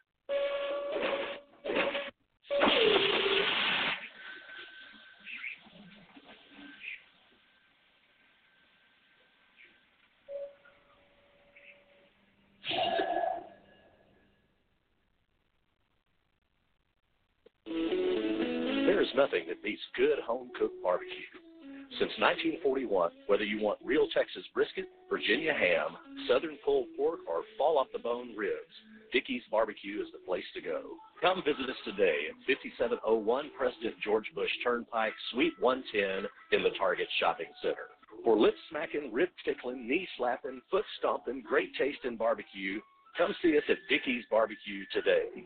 [18.86, 21.26] There is nothing that beats good home cooked barbecue.
[21.98, 27.78] Since 1941, whether you want real Texas brisket, Virginia ham, southern pulled pork, or fall
[27.78, 28.76] off the bone ribs,
[29.12, 30.82] Dickey's Barbecue is the place to go.
[31.20, 37.08] Come visit us today at 5701 President George Bush Turnpike, Suite 110 in the Target
[37.18, 37.90] Shopping Center.
[38.22, 42.78] For lip smacking, rib tickling, knee slapping, foot stomping, great taste in barbecue,
[43.16, 45.42] come see us at Dickey's Barbecue today.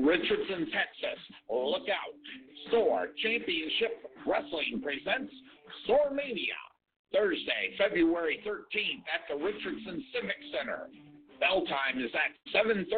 [0.10, 1.22] Richardson, Texas.
[1.54, 2.18] Look out.
[2.72, 5.32] SOAR Championship Wrestling presents
[5.86, 6.58] SOAR Mania.
[7.14, 10.90] Thursday, February 13th at the Richardson Civic Center.
[11.40, 12.90] Bell time is at 7.30.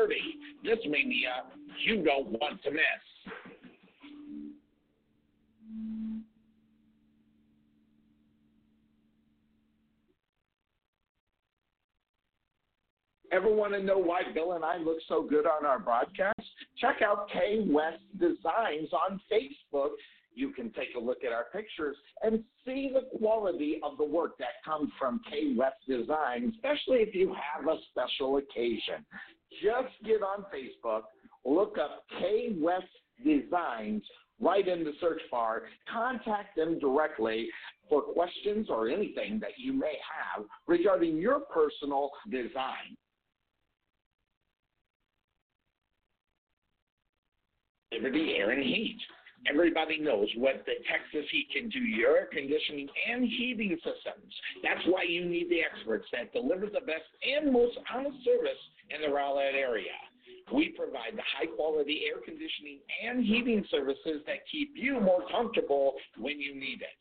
[0.63, 1.43] This Mania
[1.85, 3.03] you don't want to miss.
[13.31, 16.41] Ever want to know why Bill and I look so good on our broadcast?
[16.77, 19.91] Check out K West Designs on Facebook.
[20.33, 24.37] you can take a look at our pictures and see the quality of the work
[24.37, 29.05] that comes from K West Design, especially if you have a special occasion.
[29.61, 31.03] Just get on Facebook,
[31.45, 32.85] look up K West
[33.23, 34.03] Designs
[34.41, 37.47] right in the search bar, contact them directly
[37.89, 39.93] for questions or anything that you may
[40.35, 42.97] have regarding your personal design.
[47.91, 48.99] Liberty Air and Heat.
[49.49, 54.31] Everybody knows what the Texas Heat can do your air conditioning and heating systems.
[54.61, 58.59] That's why you need the experts that deliver the best and most honest service
[58.93, 59.97] in the Rowlett area.
[60.53, 65.95] We provide the high quality air conditioning and heating services that keep you more comfortable
[66.17, 66.95] when you need it.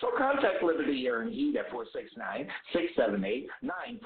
[0.00, 3.48] So contact Liberty Air and Heat at 469-678-9444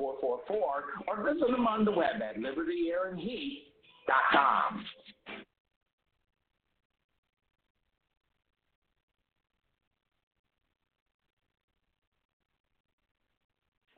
[0.00, 4.84] or visit them on the web at libertyairandheat.com.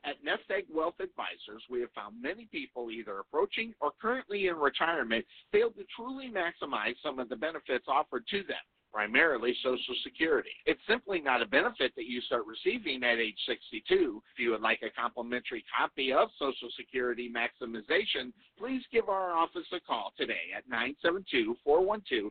[0.04, 4.56] At Nest Egg Wealth Advisors, we have found many people either approaching or currently in
[4.56, 8.56] retirement fail to truly maximize some of the benefits offered to them,
[8.92, 10.50] primarily Social Security.
[10.66, 14.20] It's simply not a benefit that you start receiving at age 62.
[14.34, 19.70] If you would like a complimentary copy of Social Security Maximization, please give our office
[19.72, 22.30] a call today at 972-412-6064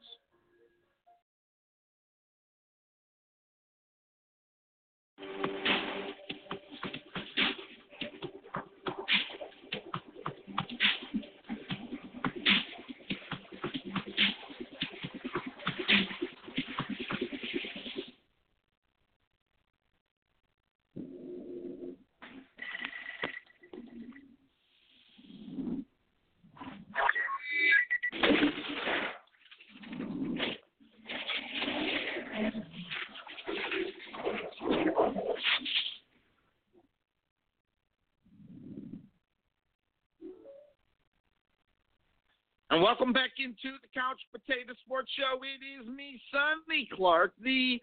[42.73, 45.37] And welcome back into the Couch Potato Sports Show.
[45.43, 47.79] It is me, Sonny Clark, the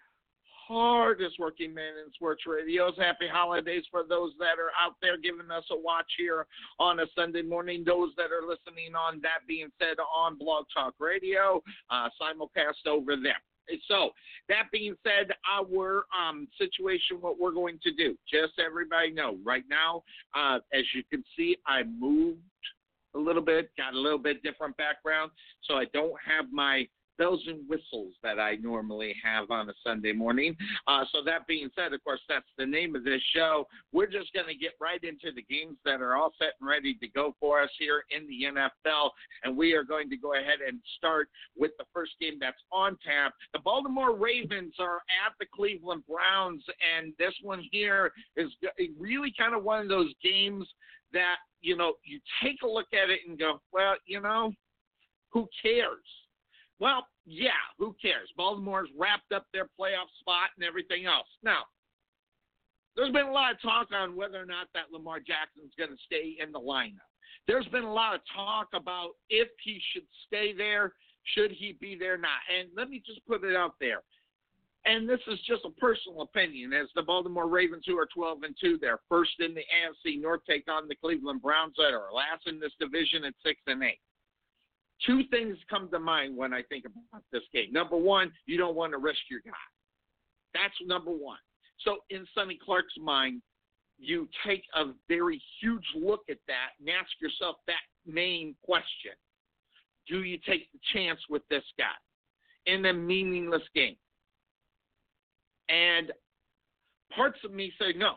[0.67, 2.95] hardest working man in sports radios.
[2.99, 6.45] Happy holidays for those that are out there giving us a watch here
[6.81, 7.85] on a Sunday morning.
[7.87, 13.15] Those that are listening on that being said on Blog Talk Radio, uh, simulcast over
[13.15, 13.39] there.
[13.87, 14.11] So
[14.49, 19.63] that being said, our um, situation, what we're going to do, just everybody know, right
[19.71, 20.03] now,
[20.35, 22.41] uh, as you can see, I moved
[23.15, 25.31] a little bit, got a little bit different background,
[25.63, 26.87] so I don't have my
[27.21, 30.57] bells and whistles that I normally have on a Sunday morning.
[30.89, 33.69] Uh, so that being said, of course, that's the name of this show.
[33.93, 36.95] We're just going to get right into the games that are all set and ready
[36.95, 39.11] to go for us here in the NFL,
[39.45, 42.97] and we are going to go ahead and start with the first game that's on
[43.05, 43.35] tap.
[43.53, 46.65] The Baltimore Ravens are at the Cleveland Browns,
[46.97, 48.49] and this one here is
[48.99, 50.67] really kind of one of those games
[51.13, 54.53] that you know you take a look at it and go, well, you know,
[55.31, 56.05] who cares?
[56.79, 58.29] Well, yeah, who cares?
[58.37, 61.29] Baltimore's wrapped up their playoff spot and everything else.
[61.43, 61.65] Now,
[62.97, 65.97] there's been a lot of talk on whether or not that Lamar Jackson's going to
[66.05, 67.07] stay in the lineup.
[67.47, 70.93] There's been a lot of talk about if he should stay there,
[71.35, 72.41] should he be there or not.
[72.55, 74.01] And let me just put it out there.
[74.87, 76.73] And this is just a personal opinion.
[76.73, 80.41] As the Baltimore Ravens, who are 12 and 2, they're first in the AFC North,
[80.49, 83.99] take on the Cleveland Browns, that are last in this division at 6 and 8
[85.07, 87.73] two things come to mind when I think about this game.
[87.73, 89.53] Number one, you don't want to risk your guy.
[90.55, 91.39] That's number one.
[91.85, 93.41] So in Sonny Clark's mind,
[93.99, 99.13] you take a very huge look at that and ask yourself that main question.
[100.09, 101.85] Do you take the chance with this guy
[102.67, 103.97] in a meaningless game?
[105.71, 106.13] And
[107.15, 108.15] parts of me say no.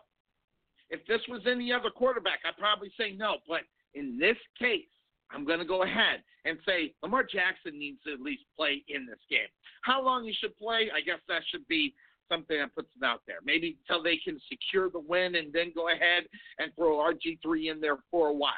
[0.90, 3.38] If this was any other quarterback, I'd probably say no.
[3.48, 3.62] But
[3.94, 4.86] in this case,
[5.32, 9.06] I'm going to go ahead and say Lamar Jackson needs to at least play in
[9.06, 9.48] this game.
[9.84, 11.94] How long he should play, I guess that should be
[12.30, 13.38] something that puts it out there.
[13.46, 16.24] Maybe until they can secure the win and then go ahead
[16.60, 18.54] and throw RG3 in there for a while.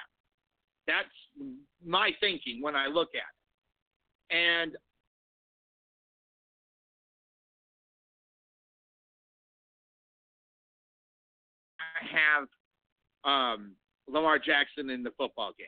[0.87, 1.07] That's
[1.85, 4.35] my thinking when I look at it.
[4.35, 4.77] And
[12.05, 12.47] have
[13.23, 13.73] um,
[14.07, 15.67] Lamar Jackson in the football game.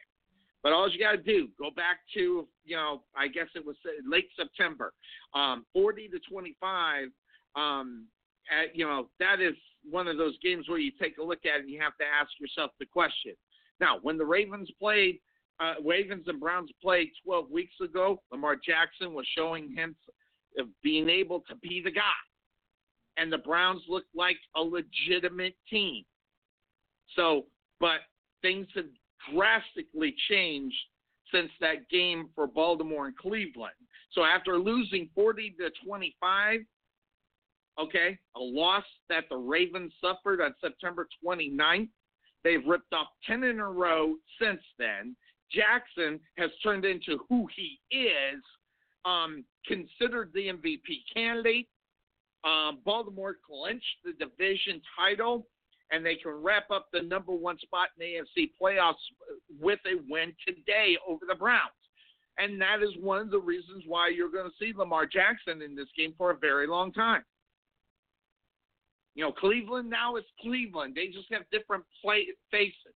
[0.64, 3.76] But all you got to do, go back to, you know, I guess it was
[4.06, 4.94] late September,
[5.34, 7.08] um, 40 to 25.
[7.56, 8.08] Um,
[8.52, 9.56] at, you know, that is
[9.90, 12.06] one of those games where you take a look at it and you have to
[12.06, 13.34] ask yourself the question.
[13.80, 15.20] Now, when the Ravens played,
[15.60, 20.00] uh, Ravens and Browns played 12 weeks ago, Lamar Jackson was showing hints
[20.60, 22.02] of being able to be the guy.
[23.18, 26.04] And the Browns looked like a legitimate team.
[27.16, 27.46] So,
[27.80, 28.02] but
[28.42, 28.86] things have
[29.34, 30.76] drastically changed
[31.34, 33.74] since that game for Baltimore and Cleveland.
[34.12, 36.62] So after losing 40 to 25,
[37.80, 41.90] okay, a loss that the Ravens suffered on September 29th,
[42.44, 45.16] they've ripped off 10 in a row since then.
[45.52, 48.42] Jackson has turned into who he is,
[49.06, 51.68] um, considered the MVP candidate.
[52.44, 55.48] Um, Baltimore clinched the division title
[55.92, 58.94] and they can wrap up the number one spot in the AFC playoffs
[59.60, 61.72] with a win today over the Browns.
[62.38, 65.76] And that is one of the reasons why you're going to see Lamar Jackson in
[65.76, 67.24] this game for a very long time.
[69.16, 70.94] You know, Cleveland now is Cleveland.
[70.96, 72.94] They just have different play faces.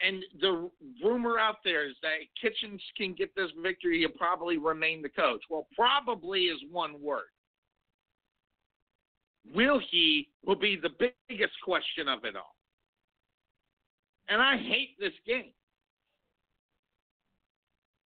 [0.00, 0.70] And the
[1.04, 4.00] rumor out there is that Kitchens can get this victory.
[4.00, 5.42] He'll probably remain the coach.
[5.50, 7.28] Well, probably is one word.
[9.54, 10.90] Will he will be the
[11.28, 12.54] biggest question of it all.
[14.28, 15.52] And I hate this game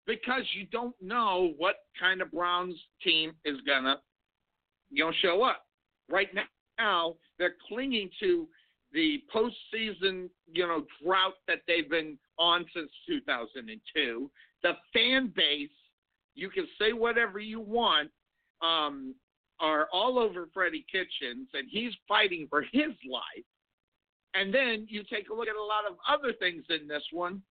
[0.06, 4.00] because you don't know what kind of Browns team is gonna
[4.90, 5.66] you know show up.
[6.08, 6.28] Right
[6.78, 8.48] now, they're clinging to
[8.92, 14.30] the postseason you know drought that they've been on since 2002.
[14.62, 15.68] The fan base,
[16.34, 18.10] you can say whatever you want.
[18.62, 19.14] Um,
[19.60, 23.44] are all over Freddie Kitchens, and he's fighting for his life.
[24.34, 27.42] And then you take a look at a lot of other things in this one.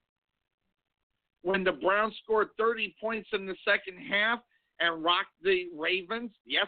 [1.43, 4.41] When the Browns scored 30 points in the second half
[4.81, 6.67] and rocked the Ravens, yes,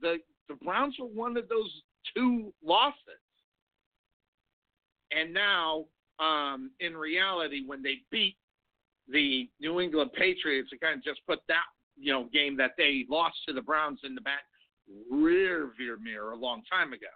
[0.00, 0.18] the,
[0.48, 1.82] the Browns were one of those
[2.14, 2.96] two losses.
[5.10, 5.86] And now,
[6.18, 8.36] um, in reality, when they beat
[9.10, 11.64] the New England Patriots, it kind of just put that
[12.00, 14.44] you know game that they lost to the Browns in the back
[15.10, 17.06] rear view mirror a long time ago.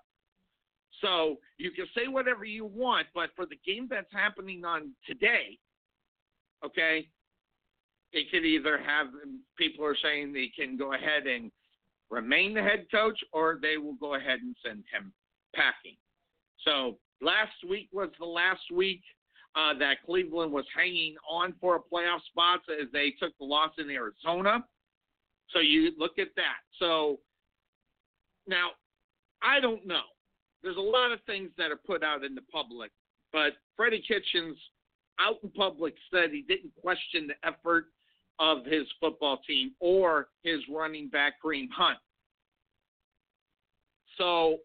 [1.00, 5.58] So you can say whatever you want, but for the game that's happening on today,
[6.64, 7.08] okay,
[8.12, 9.08] it could either have
[9.56, 11.50] people are saying they can go ahead and
[12.10, 15.12] remain the head coach or they will go ahead and send him
[15.56, 15.96] packing.
[16.64, 19.02] So last week was the last week
[19.56, 23.72] uh, that Cleveland was hanging on for a playoff spot as they took the loss
[23.78, 24.64] in Arizona.
[25.50, 26.60] So you look at that.
[26.78, 27.18] So
[28.46, 28.70] now,
[29.42, 30.02] I don't know.
[30.62, 32.90] There's a lot of things that are put out in the public,
[33.32, 34.56] but Freddie Kitchens
[35.20, 37.86] out in public said he didn't question the effort
[38.38, 41.98] of his football team or his running back Kareem Hunt.
[44.18, 44.58] So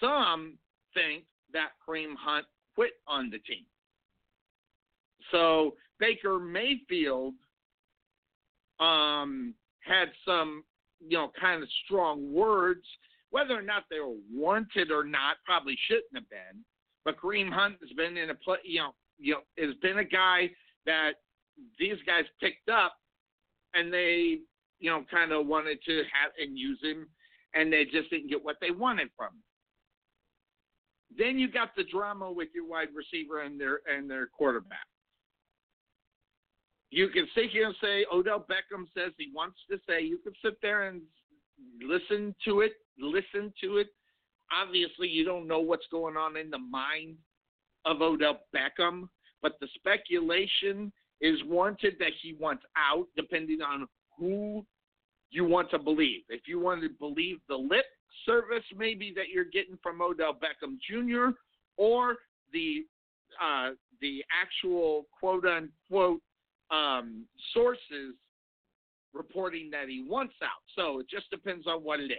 [0.00, 0.58] some
[0.94, 3.64] think that Kareem Hunt quit on the team.
[5.30, 7.34] So Baker Mayfield
[8.80, 10.64] um, had some
[11.06, 12.84] you know, kind of strong words.
[13.30, 16.64] Whether or not they were warranted or not, probably shouldn't have been.
[17.04, 20.04] But Kareem Hunt has been in a play, you know, you know, has been a
[20.04, 20.50] guy
[20.86, 21.12] that
[21.78, 22.94] these guys picked up,
[23.74, 24.40] and they,
[24.80, 27.08] you know, kind of wanted to have and use him,
[27.54, 29.42] and they just didn't get what they wanted from him.
[31.16, 34.86] Then you got the drama with your wide receiver and their and their quarterback.
[36.92, 40.02] You can sit here and say Odell Beckham says he wants to say.
[40.02, 41.00] You can sit there and
[41.82, 43.86] listen to it, listen to it.
[44.54, 47.16] Obviously, you don't know what's going on in the mind
[47.86, 49.08] of Odell Beckham,
[49.40, 53.86] but the speculation is warranted that he wants out, depending on
[54.18, 54.62] who
[55.30, 56.20] you want to believe.
[56.28, 57.86] If you want to believe the lip
[58.26, 61.34] service, maybe that you're getting from Odell Beckham Jr.,
[61.78, 62.16] or
[62.52, 62.84] the
[63.42, 63.70] uh,
[64.02, 66.20] the actual quote unquote
[66.72, 68.14] um, sources
[69.14, 70.62] reporting that he wants out.
[70.74, 72.18] So it just depends on what it is.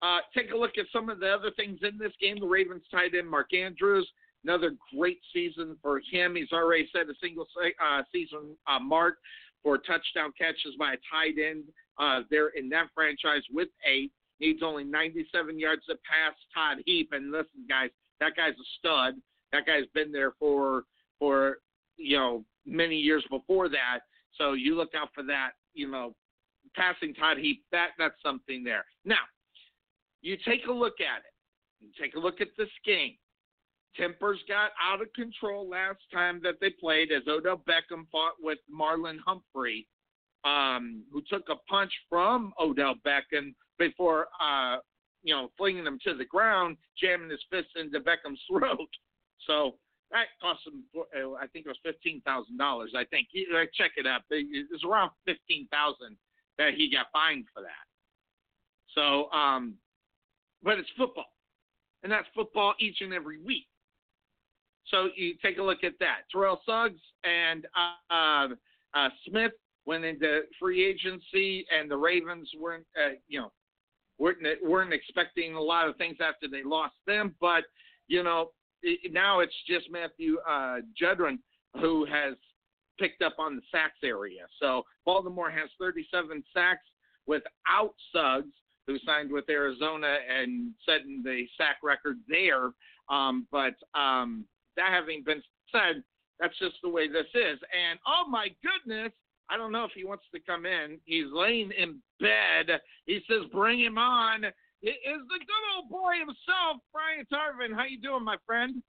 [0.00, 2.38] Uh, take a look at some of the other things in this game.
[2.38, 4.08] The Ravens tied in Mark Andrews.
[4.44, 6.36] Another great season for him.
[6.36, 7.46] He's already set a single
[7.84, 9.16] uh, season uh, mark
[9.62, 11.64] for touchdown catches by a tight end
[11.98, 14.12] uh, there in that franchise with eight.
[14.40, 17.08] Needs only 97 yards to pass Todd Heap.
[17.10, 17.90] And listen, guys,
[18.20, 19.14] that guy's a stud.
[19.50, 20.84] That guy's been there for
[21.18, 21.56] for
[21.96, 24.00] you know many years before that.
[24.36, 25.50] So you look out for that.
[25.74, 26.14] You know,
[26.74, 28.84] passing Todd Heap, that that's something there.
[29.04, 29.24] Now,
[30.22, 31.34] you take a look at it.
[31.80, 33.14] You take a look at this game.
[33.96, 38.58] Tempers got out of control last time that they played as Odell Beckham fought with
[38.72, 39.86] Marlon Humphrey,
[40.44, 44.76] um, who took a punch from Odell Beckham before, uh,
[45.22, 48.88] you know, flinging him to the ground, jamming his fist into Beckham's throat.
[49.46, 49.76] So
[50.10, 52.92] that cost him, uh, I think it was fifteen thousand dollars.
[52.96, 53.28] I think
[53.74, 54.22] check it up.
[54.30, 56.16] It was around fifteen thousand
[56.58, 57.86] that he got fined for that.
[58.94, 59.74] So, um,
[60.62, 61.32] but it's football,
[62.02, 63.66] and that's football each and every week.
[64.86, 66.20] So you take a look at that.
[66.32, 68.48] Terrell Suggs and uh, uh,
[68.94, 69.52] uh, Smith
[69.84, 73.52] went into free agency, and the Ravens weren't, uh, you know,
[74.18, 77.34] weren't weren't expecting a lot of things after they lost them.
[77.40, 77.64] But
[78.08, 78.50] you know,
[79.10, 81.38] now it's just Matthew uh, Judon
[81.80, 82.34] who has
[82.98, 84.46] picked up on the sacks area.
[84.60, 86.84] So Baltimore has 37 sacks
[87.26, 88.52] without Suggs,
[88.86, 92.70] who signed with Arizona and setting the sack record there.
[93.08, 94.44] Um, but um,
[94.76, 96.02] that having been said,
[96.40, 97.58] that's just the way this is.
[97.72, 99.12] And oh my goodness,
[99.50, 100.98] I don't know if he wants to come in.
[101.04, 102.80] He's laying in bed.
[103.06, 104.44] He says, "Bring him on."
[104.82, 107.74] It is the good old boy himself, Brian Tarvin.
[107.74, 108.82] How you doing, my friend?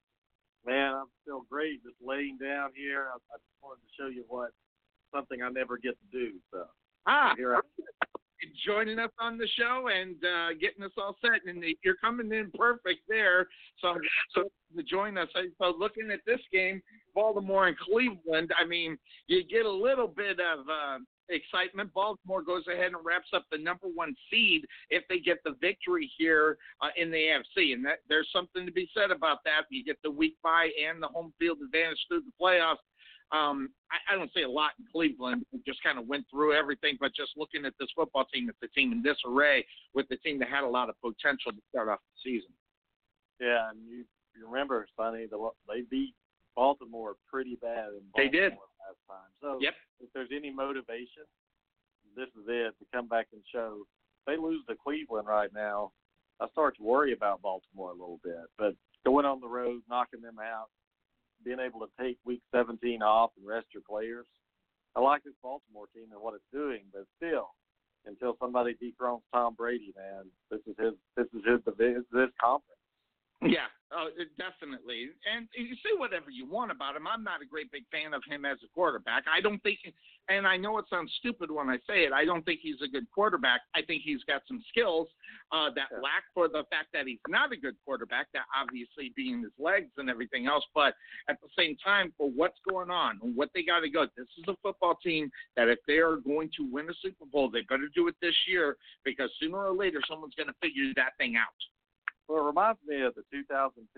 [0.65, 1.83] Man, I'm still great.
[1.83, 3.07] Just laying down here.
[3.09, 4.51] I, I just wanted to show you what
[5.13, 6.33] something I never get to do.
[6.51, 6.65] So
[7.07, 7.59] ah, here I
[8.65, 11.41] joining us on the show and uh, getting us all set.
[11.45, 13.47] And you're coming in perfect there.
[13.81, 13.95] So,
[14.35, 14.43] so
[14.75, 15.27] to join us.
[15.33, 16.81] So looking at this game,
[17.15, 20.99] Baltimore and Cleveland, I mean, you get a little bit of uh,
[21.30, 21.93] excitement.
[21.93, 26.11] Baltimore goes ahead and wraps up the number one seed if they get the victory
[26.17, 29.61] here uh, in the AFC, and that, there's something to be said about that.
[29.69, 32.77] You get the week bye and the home field advantage through the playoffs.
[33.32, 35.45] Um, I, I don't say a lot in Cleveland.
[35.51, 38.57] We just kind of went through everything, but just looking at this football team, it's
[38.63, 41.89] a team in disarray with the team that had a lot of potential to start
[41.89, 42.49] off the season.
[43.39, 44.03] Yeah, and you,
[44.36, 46.15] you remember, Sonny, the, they beat
[46.55, 47.89] Baltimore pretty bad.
[47.89, 49.30] In Baltimore they did last time.
[49.41, 49.73] So yep.
[49.99, 51.27] if there's any motivation,
[52.15, 53.84] this is it to come back and show.
[53.84, 55.91] If they lose to Cleveland right now,
[56.39, 58.47] I start to worry about Baltimore a little bit.
[58.57, 58.75] But
[59.05, 60.67] going on the road, knocking them out,
[61.43, 64.25] being able to take Week 17 off and rest your players.
[64.95, 67.51] I like this Baltimore team and what it's doing, but still,
[68.05, 71.59] until somebody dethrones Tom Brady, man, this is his this is his
[72.11, 72.78] this conference.
[73.41, 75.07] Yeah, oh, definitely.
[75.23, 77.07] And you say whatever you want about him.
[77.07, 79.23] I'm not a great big fan of him as a quarterback.
[79.31, 79.79] I don't think,
[80.27, 82.11] and I know it sounds stupid when I say it.
[82.11, 83.61] I don't think he's a good quarterback.
[83.73, 85.07] I think he's got some skills
[85.53, 86.03] uh, that yeah.
[86.03, 88.27] lack for the fact that he's not a good quarterback.
[88.33, 90.65] That obviously being his legs and everything else.
[90.75, 90.93] But
[91.29, 94.05] at the same time, for what's going on, what they got to go.
[94.17, 97.49] This is a football team that if they are going to win a Super Bowl,
[97.49, 98.75] they better do it this year
[99.05, 101.55] because sooner or later someone's going to figure that thing out.
[102.30, 103.89] Well, it reminds me of the 2015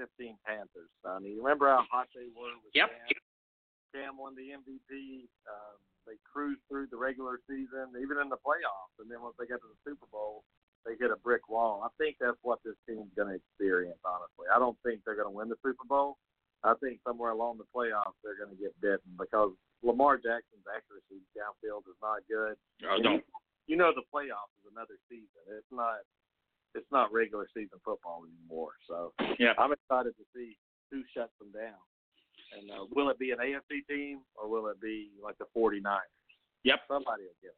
[0.48, 1.36] Panthers, Sonny.
[1.36, 2.88] You remember how hot they were with yep.
[2.88, 3.20] Cam?
[3.92, 5.28] Cam won the MVP.
[5.52, 5.76] Um,
[6.08, 9.60] they cruised through the regular season, even in the playoffs, and then once they got
[9.60, 10.48] to the Super Bowl,
[10.88, 11.84] they hit a brick wall.
[11.84, 14.00] I think that's what this team's going to experience.
[14.08, 16.16] Honestly, I don't think they're going to win the Super Bowl.
[16.64, 19.52] I think somewhere along the playoffs they're going to get bitten because
[19.84, 22.56] Lamar Jackson's accuracy downfield is not good.
[22.88, 23.20] Oh, no.
[23.68, 25.42] You know the playoffs is another season.
[25.52, 26.06] It's not
[26.76, 28.72] it's not regular season football anymore.
[28.88, 30.58] So yeah, I'm excited to see
[30.92, 31.80] who shuts them down.
[32.58, 36.00] And uh, will it be an AFC team or will it be like the 49ers?
[36.64, 37.56] Yep, somebody will get it.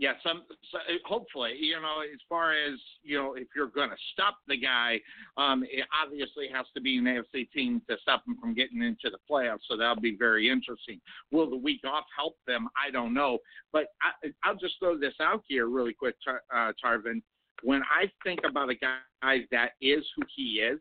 [0.00, 3.96] Yeah, some so hopefully, you know, as far as you know, if you're going to
[4.12, 5.00] stop the guy,
[5.36, 9.10] um, it obviously has to be an AFC team to stop him from getting into
[9.10, 9.66] the playoffs.
[9.68, 11.00] So that'll be very interesting.
[11.32, 12.68] Will the week off help them?
[12.80, 13.38] I don't know,
[13.72, 16.14] but I, I'll just throw this out here really quick,
[16.54, 17.20] uh, Tarvin
[17.62, 20.80] when I think about a guy that is who he is,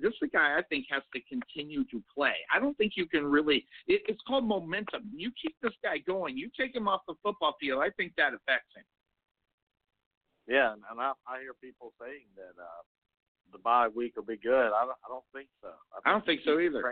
[0.00, 2.34] this is a guy I think has to continue to play.
[2.54, 3.66] I don't think you can really.
[3.88, 5.10] It, it's called momentum.
[5.14, 6.36] You keep this guy going.
[6.36, 7.82] You take him off the football field.
[7.82, 8.84] I think that affects him.
[10.46, 12.82] Yeah, and I, I hear people saying that uh,
[13.52, 14.70] the bye week will be good.
[14.74, 15.68] I don't, I don't think so.
[15.68, 16.82] I, think I don't think so either.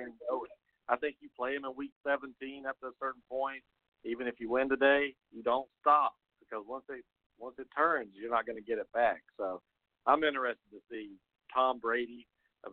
[0.89, 3.62] I think you play him in week 17 up to a certain point.
[4.05, 7.05] Even if you win today, you don't stop because once they
[7.41, 9.22] once it turns, you're not going to get it back.
[9.36, 9.61] So
[10.07, 11.16] I'm interested to see
[11.53, 12.26] Tom Brady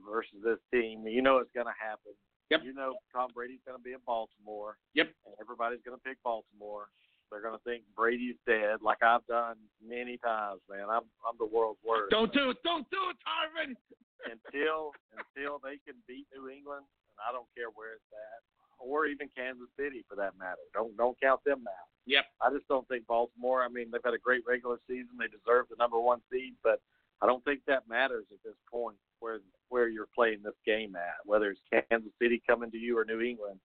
[0.06, 1.08] versus this team.
[1.08, 2.14] You know it's going to happen.
[2.52, 2.62] Yep.
[2.64, 4.78] You know Tom Brady's going to be in Baltimore.
[4.94, 5.08] Yep.
[5.26, 6.88] And everybody's going to pick Baltimore.
[7.32, 10.88] They're going to think Brady's dead, like I've done many times, man.
[10.88, 12.08] I'm I'm the world's worst.
[12.08, 12.58] Don't do it.
[12.64, 13.76] Don't do it, Tarvin.
[14.26, 18.42] until until they can beat New England, and I don't care where it's at,
[18.80, 20.64] or even Kansas City for that matter.
[20.74, 21.90] Don't don't count them out.
[22.06, 22.26] Yep.
[22.42, 23.64] I just don't think Baltimore.
[23.64, 25.20] I mean, they've had a great regular season.
[25.20, 26.80] They deserve the number one seed, but
[27.22, 31.26] I don't think that matters at this point where where you're playing this game at,
[31.26, 33.60] whether it's Kansas City coming to you or New England.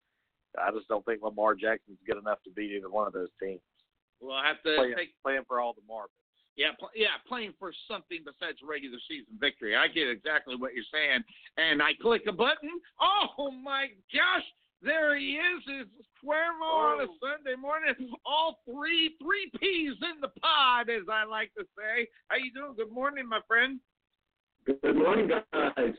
[0.60, 3.60] I just don't think Lamar Jackson's good enough to beat either one of those teams.
[4.20, 6.10] We'll have to Playing, take playing for all the marbles.
[6.56, 9.74] Yeah, pl- yeah, playing for something besides regular season victory.
[9.74, 11.24] I get exactly what you're saying,
[11.56, 12.70] and I click a button.
[13.00, 14.44] Oh my gosh,
[14.82, 15.62] there he is!
[15.66, 15.90] It's
[16.24, 17.94] Cuervo on a Sunday morning.
[18.26, 22.06] All three, three peas in the pod, as I like to say.
[22.28, 22.74] How you doing?
[22.76, 23.78] Good morning, my friend.
[24.66, 25.94] Good morning, guys.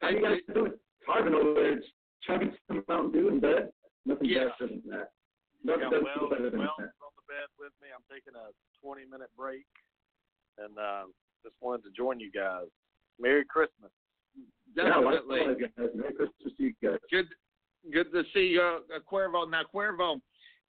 [0.00, 0.72] How you guys doing?
[1.08, 1.80] Tarvin over there
[2.26, 3.70] chugging some Mountain Dew in bed.
[4.06, 4.48] Nothing Yeah.
[4.58, 5.12] better than that.
[5.62, 6.92] Nothing Yeah, well, better than well, that.
[7.00, 7.88] on the bed with me.
[7.94, 8.48] I'm taking a
[8.80, 9.66] 20 minute break,
[10.58, 11.04] and uh,
[11.42, 12.68] just wanted to join you guys.
[13.20, 13.92] Merry Christmas.
[14.74, 15.40] Yeah, Definitely.
[15.40, 15.88] likewise, guys.
[15.94, 16.98] Merry Christmas to you guys.
[17.10, 17.28] good
[17.92, 19.50] good to see uh, Cuervo.
[19.50, 20.20] Now, Cuervo,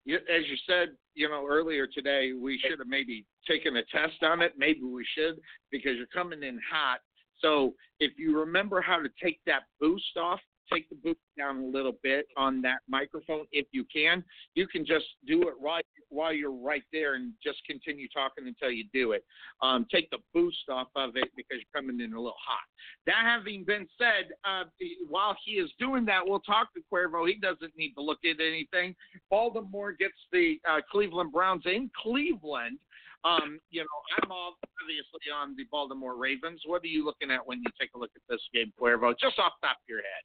[0.05, 4.23] you, as you said, you know earlier today, we should have maybe taken a test
[4.23, 4.55] on it.
[4.57, 5.41] Maybe we should
[5.71, 7.01] because you're coming in hot.
[7.41, 10.41] So if you remember how to take that boost off,
[10.73, 14.25] take the boost down a little bit on that microphone if you can.
[14.55, 18.71] You can just do it right while you're right there and just continue talking until
[18.71, 19.25] you do it.
[19.62, 22.65] Um, take the boost off of it because you're coming in a little hot.
[23.07, 24.65] That having been said, uh,
[25.09, 27.27] while he is doing that, we'll talk to Cuervo.
[27.27, 28.95] He doesn't need to look at anything.
[29.31, 32.79] Baltimore gets the uh, Cleveland Browns in Cleveland.
[33.25, 36.61] Um, you know, I'm obviously on the Baltimore Ravens.
[36.67, 39.15] What are you looking at when you take a look at this game, Cuervo?
[39.19, 40.25] Just off top of your head.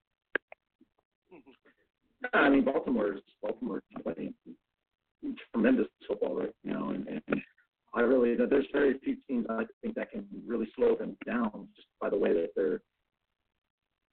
[2.33, 4.33] I mean, Baltimore's Baltimore's playing
[5.53, 7.41] tremendous football right now, and, and
[7.93, 11.87] I really there's very few teams I think that can really slow them down just
[12.01, 12.81] by the way that they're,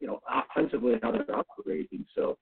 [0.00, 2.04] you know, offensively how they're operating.
[2.14, 2.38] So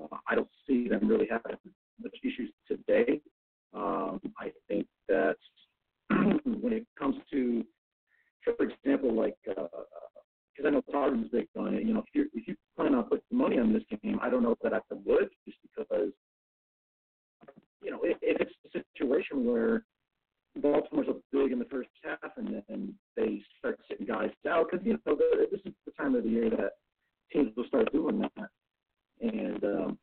[0.00, 1.56] uh, I don't see them really having
[2.02, 3.20] much issues today.
[3.74, 5.36] Um, I think that
[6.10, 7.64] when it comes to,
[8.44, 9.36] for example, like.
[9.48, 9.66] Uh,
[10.58, 11.84] because I know Tarvin's big on it.
[11.84, 14.42] You know, if you if you plan on putting money on this game, I don't
[14.42, 16.10] know if that I would, just because
[17.82, 19.84] you know if, if it's a situation where
[20.56, 24.84] Baltimore's up big in the first half and then they start sitting guys out, because
[24.84, 26.72] you know the, this is the time of the year that
[27.32, 28.48] teams will start doing that,
[29.20, 29.98] and um,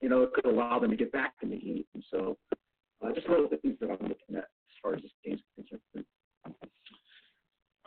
[0.00, 1.84] you know it could allow them to get back in the game.
[1.92, 2.38] And so,
[3.04, 5.40] uh, just one of the things that I'm looking at as far as this game's
[5.56, 6.06] concerned.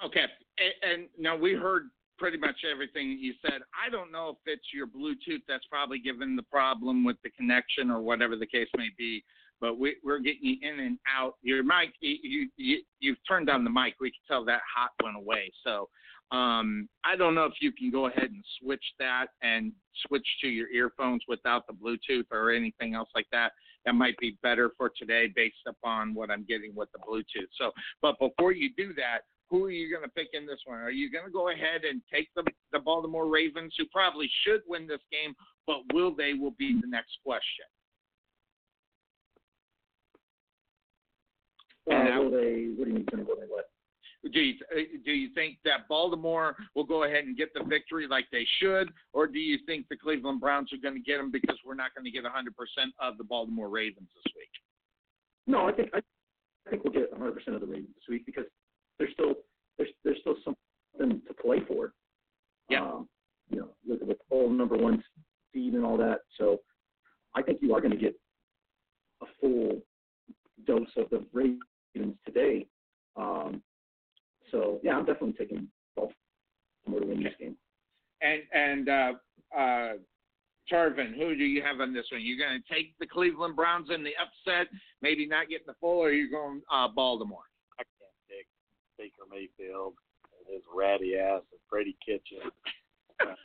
[0.03, 0.25] Okay,
[0.59, 3.61] and, and now we heard pretty much everything you said.
[3.75, 7.91] I don't know if it's your Bluetooth that's probably given the problem with the connection
[7.91, 9.23] or whatever the case may be.
[9.61, 11.35] But we, we're getting you in and out.
[11.41, 13.95] Your mic, you, you, you you've turned on the mic.
[14.01, 15.51] We can tell that hot went away.
[15.63, 15.87] So
[16.31, 19.71] um, I don't know if you can go ahead and switch that and
[20.07, 23.53] switch to your earphones without the Bluetooth or anything else like that.
[23.85, 27.47] That might be better for today based upon what I'm getting with the Bluetooth.
[27.57, 27.71] So,
[28.01, 29.19] but before you do that,
[29.49, 30.79] who are you going to pick in this one?
[30.79, 34.61] Are you going to go ahead and take the, the Baltimore Ravens, who probably should
[34.67, 35.33] win this game,
[35.67, 36.33] but will they?
[36.33, 37.65] Will be the next question.
[41.91, 42.69] Uh, will they?
[42.75, 43.05] What do you mean?
[43.13, 43.69] Will they what?
[44.33, 48.07] Do you uh, do you think that Baltimore will go ahead and get the victory
[48.07, 51.29] like they should, or do you think the Cleveland Browns are going to get them
[51.29, 52.29] because we're not going to get 100%
[52.99, 54.49] of the Baltimore Ravens this week?
[55.45, 55.99] No, I think I,
[56.65, 58.45] I think we'll get 100 percent of the Ravens this week because
[58.99, 59.33] there's still
[59.77, 61.93] there's there's still something to play for.
[62.69, 62.81] Yeah.
[62.81, 63.07] Um,
[63.49, 65.03] you know, with with the whole number one
[65.53, 66.19] seed and all that.
[66.37, 66.61] So
[67.35, 68.15] I think you are going to get
[69.21, 69.81] a full
[70.65, 72.65] dose of the Ravens today.
[73.15, 73.61] Um,
[74.51, 77.55] so yeah, I'm definitely taking Baltimore to win this game.
[78.21, 79.13] And and uh,
[79.55, 79.93] uh,
[80.71, 82.21] Tarvin, who do you have on this one?
[82.23, 84.67] You're going to take the Cleveland Browns in the upset,
[85.01, 87.43] maybe not getting the full, or are you going uh, Baltimore?
[88.99, 89.93] I Baker Mayfield
[90.39, 92.39] and his ratty ass and Freddie Kitchen.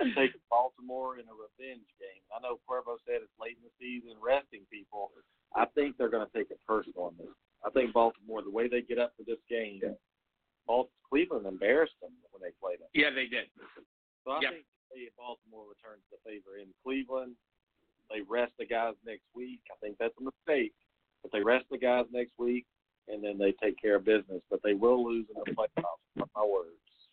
[0.00, 2.20] I'm taking Baltimore in a revenge game.
[2.28, 5.08] I know Cuervo said it's late in the season, resting people.
[5.56, 7.32] I think they're going to take it personal in this.
[7.64, 9.96] I think Baltimore, the way they get up for this game, Yeah.
[10.68, 12.88] Bal- Cleveland embarrassed them when they played them.
[12.92, 13.48] Yeah, they did.
[14.24, 14.52] So I Yep.
[14.52, 17.36] think hey, Baltimore returns the favor in Cleveland.
[18.10, 19.60] They rest the guys next week.
[19.72, 20.74] I think that's a mistake,
[21.22, 22.66] but they rest the guys next week,
[23.08, 24.42] and then they take care of business.
[24.50, 25.84] But they will lose in the playoffs.
[26.16, 26.70] Mark my words.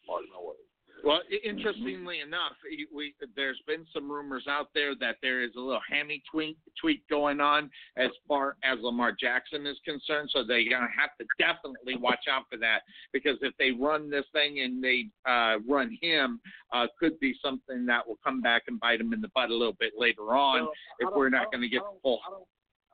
[0.07, 0.59] Mark my words.
[1.05, 2.53] Well, interestingly enough,
[2.95, 7.05] we there's been some rumors out there that there is a little hammy tweak tweak
[7.09, 10.29] going on as far as Lamar Jackson is concerned.
[10.31, 14.23] So they're gonna have to definitely watch out for that because if they run this
[14.31, 16.39] thing and they uh, run him,
[16.71, 19.53] uh, could be something that will come back and bite him in the butt a
[19.53, 22.21] little bit later on Well, if we're don't- going to get the full.
[22.25, 22.43] I don't,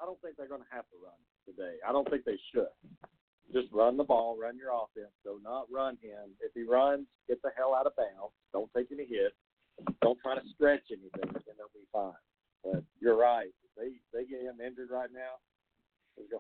[0.02, 1.14] I don't think they're going to have to run
[1.50, 1.82] today.
[1.82, 2.70] I don't think they should.
[3.50, 5.10] Just run the ball, run your offense.
[5.26, 6.38] Do not run him.
[6.40, 8.38] If he runs, get the hell out of bounds.
[8.54, 9.34] Don't take any hits.
[10.02, 12.14] Don't try to stretch anything, and they'll be fine.
[12.64, 13.50] But you're right.
[13.50, 15.42] If they they get him injured right now,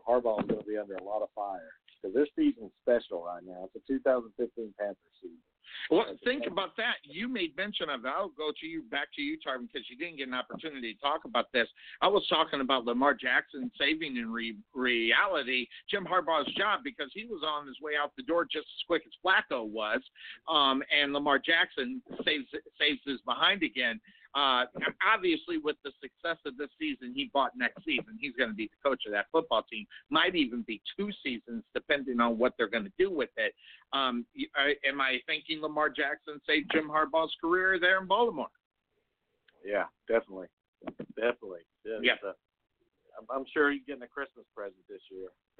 [0.05, 3.69] Harbaugh's going to be under a lot of fire because their season's special right now.
[3.73, 5.48] It's a 2015 Panthers season.
[5.89, 6.95] Well, think about that.
[7.03, 8.05] You made mention of.
[8.05, 10.99] I'll go to you back to you, Tarvin, because you didn't get an opportunity to
[10.99, 11.67] talk about this.
[12.01, 17.25] I was talking about Lamar Jackson saving in re- reality Jim Harbaugh's job because he
[17.25, 20.01] was on his way out the door just as quick as Flacco was,
[20.47, 22.45] um, and Lamar Jackson saves
[22.79, 23.99] saves his behind again.
[24.35, 24.65] Uh,
[25.05, 28.17] obviously, with the success of this season, he bought next season.
[28.19, 29.85] He's going to be the coach of that football team.
[30.09, 33.53] Might even be two seasons, depending on what they're going to do with it.
[33.91, 34.25] Um,
[34.87, 38.47] am I thinking Lamar Jackson saved Jim Harbaugh's career there in Baltimore?
[39.65, 40.47] Yeah, definitely,
[41.15, 41.61] definitely.
[41.83, 42.13] Yeah.
[42.25, 42.33] uh,
[43.19, 45.29] I'm, I'm sure he's getting a Christmas present this year.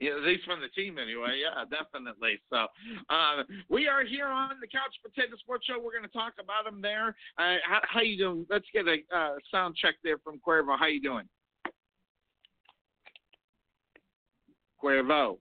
[0.00, 1.38] yeah, at least from the team anyway.
[1.38, 2.40] Yeah, definitely.
[2.50, 2.66] So
[3.10, 5.78] uh, we are here on the Couch Potato Sports Show.
[5.78, 7.14] We're going to talk about them there.
[7.38, 8.46] Uh, how, how you doing?
[8.50, 10.78] Let's get a uh, sound check there from Cuervo.
[10.78, 11.28] How you doing?
[14.82, 15.38] Cuervo.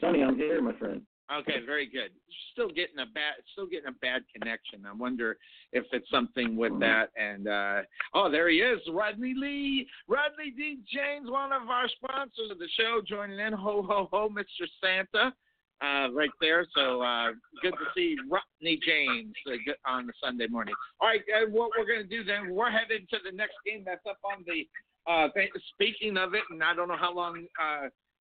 [0.00, 1.02] Sonny, I'm here, my friend.
[1.40, 2.10] Okay, very good.
[2.52, 4.84] Still getting a bad, still getting a bad connection.
[4.86, 5.38] I wonder
[5.72, 7.08] if it's something with that.
[7.16, 7.82] And uh
[8.14, 10.78] oh, there he is, Rodney Lee, Rodney D.
[10.92, 13.52] James, one of our sponsors of the show, joining in.
[13.52, 14.66] Ho ho ho, Mr.
[14.82, 15.32] Santa,
[15.80, 16.66] uh, right there.
[16.74, 17.28] So uh
[17.62, 20.74] good to see Rodney James uh, on the Sunday morning.
[21.00, 22.54] All right, uh, what we're gonna do then?
[22.54, 24.68] We're headed to the next game that's up on the.
[25.04, 27.46] Uh, th- speaking of it, and I don't know how long.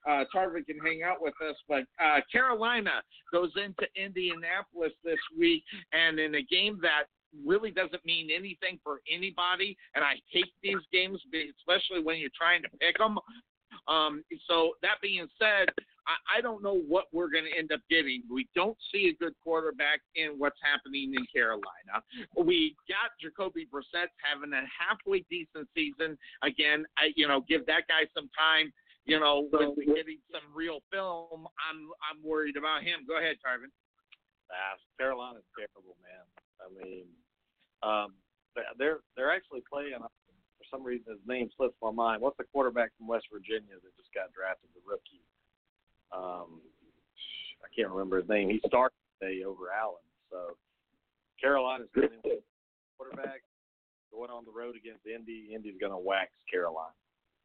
[0.08, 6.20] Uh, can hang out with us, but uh, Carolina goes into Indianapolis this week, and
[6.20, 7.04] in a game that
[7.46, 11.20] really doesn't mean anything for anybody, and I hate these games,
[11.60, 13.18] especially when you're trying to pick them.
[13.88, 15.70] Um, so that being said,
[16.08, 18.24] I, I don't know what we're going to end up getting.
[18.30, 22.04] We don't see a good quarterback in what's happening in Carolina.
[22.38, 26.18] We got Jacoby Brissett having a halfway decent season.
[26.44, 28.74] Again, I, you know, give that guy some time.
[29.06, 33.02] You know, when we getting some real film, I'm I'm worried about him.
[33.08, 33.74] Go ahead, Tarvin.
[34.52, 36.26] Ah, Carolina's terrible, man.
[36.62, 37.06] I mean,
[37.82, 38.14] um,
[38.78, 39.98] they're they're actually playing.
[39.98, 42.22] For some reason, his name slips my mind.
[42.22, 45.26] What's the quarterback from West Virginia that just got drafted, the rookie?
[46.14, 46.62] Um,
[47.66, 48.50] I can't remember his name.
[48.50, 50.06] He started today over Allen.
[50.30, 50.58] So
[51.42, 52.40] Carolina's going in
[52.98, 53.42] quarterback
[54.14, 55.50] going on the road against Indy.
[55.56, 56.94] Indy's going to wax Carolina.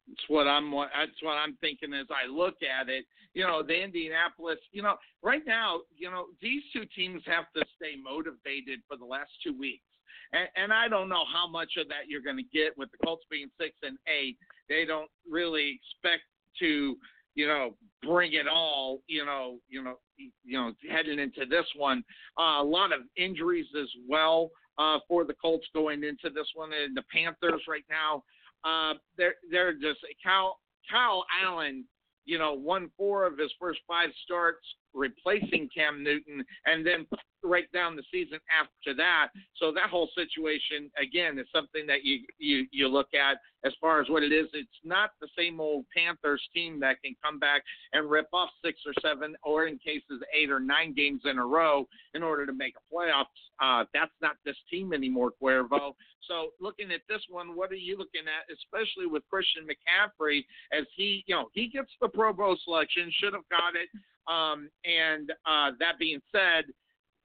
[0.09, 0.71] That's what I'm.
[0.71, 3.05] That's what I'm thinking as I look at it.
[3.35, 4.59] You know, the Indianapolis.
[4.73, 9.05] You know, right now, you know, these two teams have to stay motivated for the
[9.05, 9.85] last two weeks,
[10.33, 12.99] and, and I don't know how much of that you're going to get with the
[13.05, 14.37] Colts being six and eight.
[14.69, 16.23] They don't really expect
[16.61, 16.97] to,
[17.35, 19.01] you know, bring it all.
[19.09, 22.05] You know, you know, you know, heading into this one,
[22.39, 26.71] uh, a lot of injuries as well uh, for the Colts going into this one,
[26.73, 28.23] and the Panthers right now.
[28.67, 31.85] Uh, they're they're just Kyle Allen,
[32.25, 34.65] you know, won four of his first five starts
[34.97, 37.07] replacing Cam Newton, and then
[37.45, 39.29] right down the season after that.
[39.57, 44.01] So that whole situation again is something that you you you look at as far
[44.01, 44.47] as what it is.
[44.53, 48.81] It's not the same old Panthers team that can come back and rip off six
[48.87, 52.53] or seven, or in cases eight or nine games in a row in order to
[52.53, 53.27] make a playoffs.
[53.63, 55.95] Uh, that's not this team anymore, Cuervo.
[56.29, 60.85] So looking at this one, what are you looking at, especially with Christian McCaffrey, as
[60.97, 63.89] he, you know, he gets the Pro Bowl selection, should have got it.
[64.29, 66.65] Um, and uh, that being said,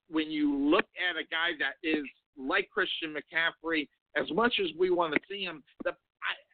[0.09, 2.03] when you look at a guy that is
[2.37, 5.91] like Christian McCaffrey, as much as we want to see him, the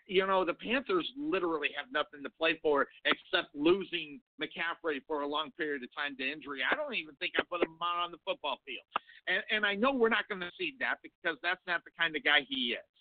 [0.08, 5.28] you know the Panthers literally have nothing to play for except losing McCaffrey for a
[5.28, 6.62] long period of time to injury.
[6.64, 8.88] I don't even think I put him on the football field,
[9.28, 12.16] and and I know we're not going to see that because that's not the kind
[12.16, 12.97] of guy he is.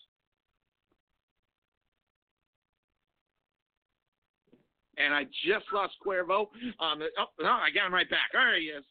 [4.97, 6.47] And I just lost Cuervo.
[6.79, 8.31] Um, oh, no, I got him right back.
[8.35, 8.83] All right, yes.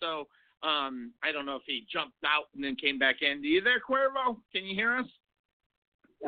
[0.00, 0.28] So
[0.66, 3.38] um, I don't know if he jumped out and then came back in.
[3.38, 4.36] Are you there, Cuervo?
[4.52, 5.06] Can you hear us?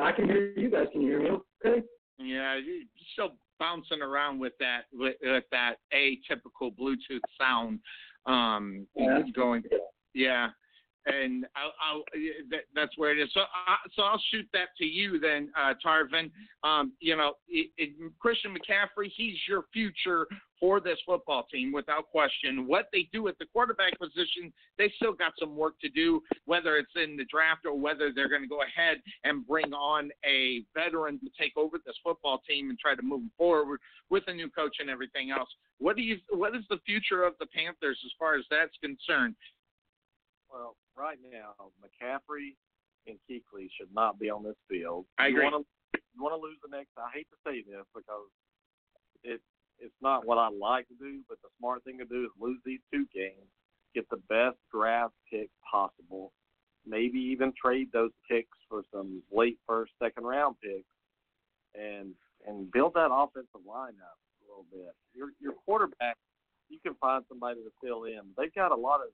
[0.01, 0.87] I can hear you guys.
[0.91, 1.29] Can you hear me?
[1.65, 1.83] Okay.
[2.19, 2.83] Yeah, you're
[3.13, 7.79] still bouncing around with that with, with that atypical Bluetooth sound.
[8.25, 9.63] Um, Yeah, going,
[10.13, 10.49] yeah,
[11.07, 12.03] and I'll, I'll
[12.51, 13.29] that, that's where it is.
[13.33, 16.29] So, I, so I'll shoot that to you then, uh, Tarvin.
[16.63, 20.27] Um, you know, it, it, Christian McCaffrey, he's your future
[20.59, 22.67] for this football team without question.
[22.67, 26.77] What they do at the quarterback position, they still got some work to do, whether
[26.77, 30.63] it's in the draft or whether they're going to go ahead and bring on a
[30.73, 33.79] veteran to take over this football team and try to move forward
[34.09, 35.49] with a new coach and everything else.
[35.79, 36.17] What do you?
[36.31, 39.35] What is the future of the Panthers as far as that's concerned?
[40.51, 42.55] Well, right now, McCaffrey
[43.07, 45.05] and Kuechly should not be on this field.
[45.17, 45.45] I agree.
[45.45, 46.91] You want to, you want to lose the next.
[46.97, 48.29] I hate to say this because
[49.23, 49.41] it
[49.79, 52.59] it's not what I like to do, but the smart thing to do is lose
[52.65, 53.47] these two games,
[53.93, 56.33] get the best draft pick possible,
[56.85, 60.89] maybe even trade those picks for some late first, second round picks,
[61.75, 62.13] and
[62.47, 64.93] and build that offensive line up a little bit.
[65.13, 66.17] Your your quarterback,
[66.69, 68.21] you can find somebody to fill in.
[68.37, 69.07] They've got a lot of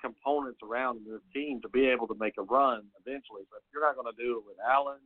[0.00, 3.44] components around their team to be able to make a run eventually.
[3.50, 5.00] But you're not going to do it with Allen,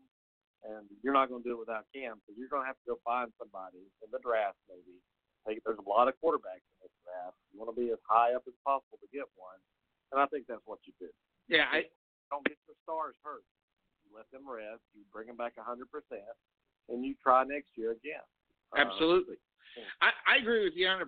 [0.66, 2.20] and you're not going to do it without Cam.
[2.26, 4.99] So you're going to have to go find somebody in the draft, maybe.
[5.49, 7.38] Like, there's a lot of quarterbacks in this draft.
[7.49, 9.57] You want to be as high up as possible to get one,
[10.12, 11.09] and I think that's what you do.
[11.49, 11.88] Yeah, I,
[12.28, 13.43] Don't get your stars hurt.
[14.05, 14.84] You let them rest.
[14.93, 15.80] You bring them back 100%,
[16.93, 18.22] and you try next year again.
[18.76, 19.41] Uh, Absolutely.
[20.01, 21.05] I, I agree with you 100%,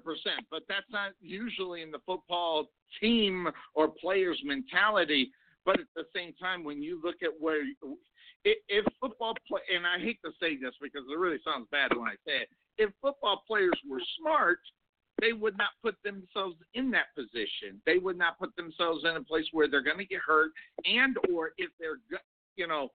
[0.50, 2.68] but that's not usually in the football
[3.00, 5.30] team or players' mentality.
[5.64, 7.62] But at the same time, when you look at where,
[8.44, 12.08] if, football play, and I hate to say this because it really sounds bad when
[12.08, 12.48] I say it,
[12.78, 14.58] if football players were smart,
[15.20, 17.80] they would not put themselves in that position.
[17.86, 20.50] They would not put themselves in a place where they're going to get hurt,
[20.84, 21.98] and or if they're,
[22.56, 22.90] you know,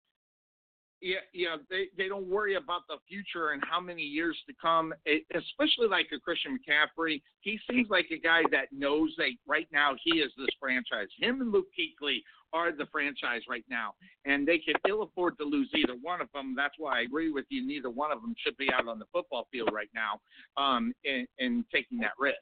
[1.01, 4.93] yeah, yeah, they they don't worry about the future and how many years to come.
[5.07, 9.67] e- Especially like a Christian McCaffrey, he seems like a guy that knows that right
[9.71, 11.07] now he is this franchise.
[11.19, 12.19] Him and Luke Kuechly
[12.53, 13.93] are the franchise right now,
[14.25, 16.55] and they can ill afford to lose either one of them.
[16.55, 17.65] That's why I agree with you.
[17.65, 20.19] Neither one of them should be out on the football field right now,
[20.61, 22.37] um, and, and taking that risk.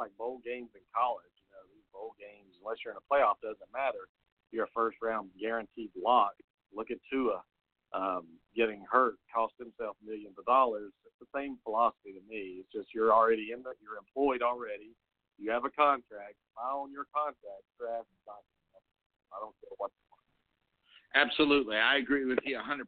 [0.00, 1.24] like bowl games in college.
[1.44, 4.08] You know, these bowl games, unless you're in a playoff, doesn't matter.
[4.52, 6.32] You're a first round guaranteed lock.
[6.74, 7.42] Look at Tua
[7.94, 8.26] um,
[8.56, 10.90] getting hurt, cost himself millions of dollars.
[11.06, 12.60] It's the same philosophy to me.
[12.60, 14.92] It's just you're already in the, you're employed already.
[15.38, 16.38] You have a contract.
[16.58, 18.06] I own your contract, draft.
[18.26, 19.90] I don't care what.
[21.14, 22.82] Absolutely, I agree with you 100%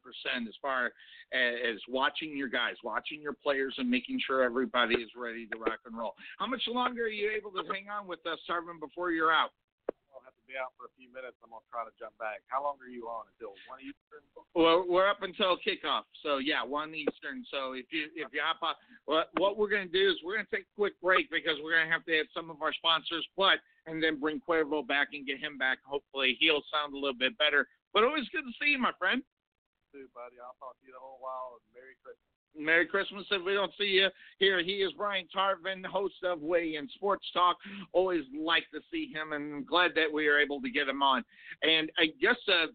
[0.48, 0.90] as far
[1.32, 5.78] as watching your guys, watching your players, and making sure everybody is ready to rock
[5.86, 6.14] and roll.
[6.38, 9.50] How much longer are you able to hang on with us, Tarvin, before you're out?
[10.46, 11.34] I'll have to be out for a few minutes.
[11.42, 12.46] I'm gonna try to jump back.
[12.46, 14.22] How long are you on until one Eastern?
[14.54, 17.42] Well, we're up until kickoff, so yeah, one Eastern.
[17.50, 18.78] So if you if you hop on,
[19.10, 21.90] what what we're gonna do is we're gonna take a quick break because we're gonna
[21.90, 23.58] have to have some of our sponsors, but
[23.90, 25.82] and then bring Cuervo back and get him back.
[25.82, 27.66] Hopefully, he'll sound a little bit better.
[27.90, 29.22] But always good to see you, my friend.
[29.90, 30.38] Too, buddy.
[30.38, 31.58] I'll talk to you in a whole while.
[31.74, 32.35] Merry Christmas.
[32.58, 34.62] Merry Christmas if we don't see you here.
[34.62, 37.56] He is Brian Tarvin, host of Way in Sports Talk.
[37.92, 41.24] Always like to see him, and glad that we are able to get him on.
[41.62, 42.66] And I guess uh,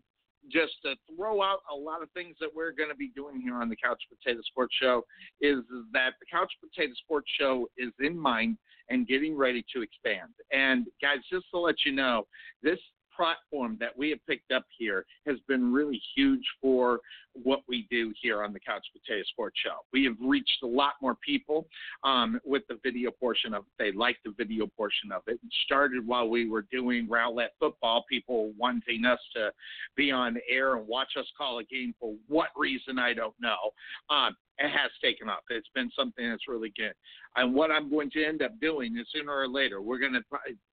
[0.52, 3.56] just to throw out a lot of things that we're going to be doing here
[3.56, 5.04] on the Couch Potato Sports Show
[5.40, 5.58] is
[5.94, 8.58] that the Couch Potato Sports Show is in mind
[8.90, 10.30] and getting ready to expand.
[10.52, 12.28] And guys, just to let you know,
[12.64, 12.80] this
[13.22, 17.00] platform that we have picked up here has been really huge for
[17.44, 19.76] what we do here on the Couch Potato Sports Show.
[19.94, 21.68] We have reached a lot more people
[22.04, 23.72] um, with the video portion of it.
[23.78, 25.34] They like the video portion of it.
[25.34, 29.52] It started while we were doing Rowlett football, people wanting us to
[29.96, 33.72] be on air and watch us call a game for what reason, I don't know.
[34.10, 35.40] Um, it has taken off.
[35.50, 36.94] It's been something that's really good.
[37.36, 40.22] And what I'm going to end up doing is sooner or later, we're going to,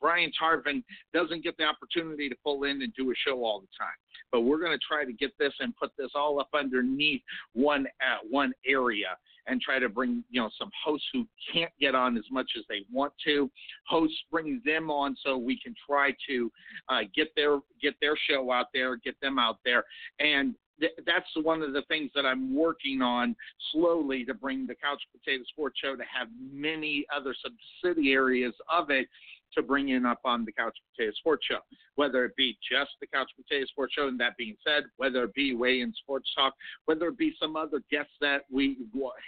[0.01, 0.83] Brian Tarvin
[1.13, 3.95] doesn't get the opportunity to pull in and do a show all the time.
[4.31, 7.21] But we're going to try to get this and put this all up underneath
[7.53, 9.15] one uh, one area
[9.47, 12.63] and try to bring you know some hosts who can't get on as much as
[12.67, 13.49] they want to.
[13.87, 16.51] Hosts bring them on so we can try to
[16.89, 19.85] uh, get their get their show out there, get them out there,
[20.19, 23.35] and th- that's one of the things that I'm working on
[23.71, 29.07] slowly to bring the Couch Potato Sports Show to have many other subsidiaries of it
[29.53, 31.59] to bring in up on the Couch Potato Sports Show,
[31.95, 34.07] whether it be just the Couch Potato Sports Show.
[34.07, 36.53] And that being said, whether it be Way in Sports Talk,
[36.85, 38.77] whether it be some other guests that we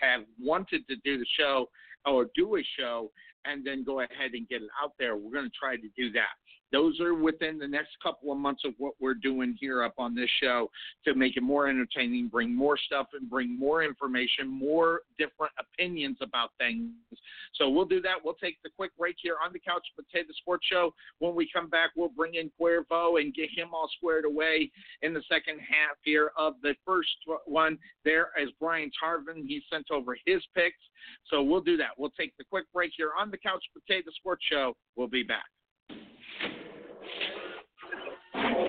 [0.02, 1.70] have wanted to do the show
[2.06, 3.12] or do a show
[3.45, 5.16] and then go ahead and get it out there.
[5.16, 6.28] We're going to try to do that.
[6.72, 10.14] Those are within the next couple of months of what we're doing here up on
[10.14, 10.70] this show
[11.06, 16.18] to make it more entertaining, bring more stuff and bring more information, more different opinions
[16.22, 16.92] about things.
[17.56, 18.16] So we'll do that.
[18.24, 20.94] We'll take the quick break here on the Couch Potato Sports Show.
[21.20, 25.14] When we come back, we'll bring in Cuervo and get him all squared away in
[25.14, 27.10] the second half here of the first
[27.46, 27.78] one.
[28.06, 29.48] There is Brian Tarvin.
[29.48, 30.78] He sent over his picks.
[31.30, 31.90] So we'll do that.
[31.98, 34.76] We'll take the quick break here on the Couch Potato Sports Show.
[34.96, 35.46] We'll be back.
[38.60, 38.68] At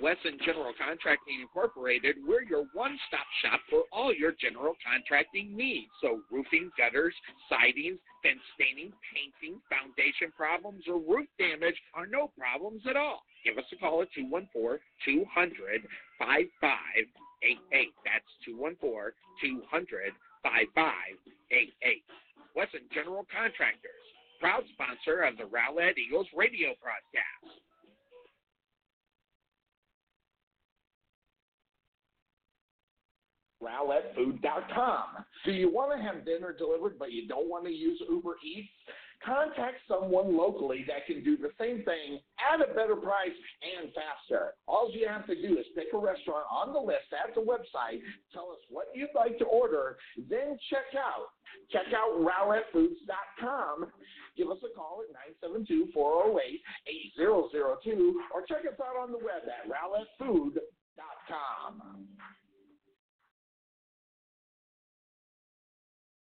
[0.00, 5.90] Wesson General Contracting Incorporated, we're your one stop shop for all your general contracting needs.
[6.00, 7.14] So, roofing, gutters,
[7.48, 13.24] sidings, fence staining, painting, foundation problems, or roof damage are no problems at all.
[13.44, 15.84] Give us a call at 214 200
[16.18, 17.92] 5588.
[18.04, 22.04] That's 214 200 5588.
[22.56, 24.04] Wesson General Contractors,
[24.40, 27.60] proud sponsor of the Rowlett Eagles radio broadcast.
[33.64, 35.24] RowlettFood.com.
[35.44, 38.68] Do you want to have dinner delivered but you don't want to use Uber Eats?
[39.24, 44.54] Contact someone locally that can do the same thing at a better price and faster.
[44.66, 48.00] All you have to do is pick a restaurant on the list at the website,
[48.32, 49.96] tell us what you'd like to order,
[50.28, 51.28] then check out.
[51.70, 53.86] Check out RowlettFoods.com.
[54.36, 56.60] Give us a call at 972 408
[57.14, 60.60] 8002 or check us out on the web at RowlettFood.com.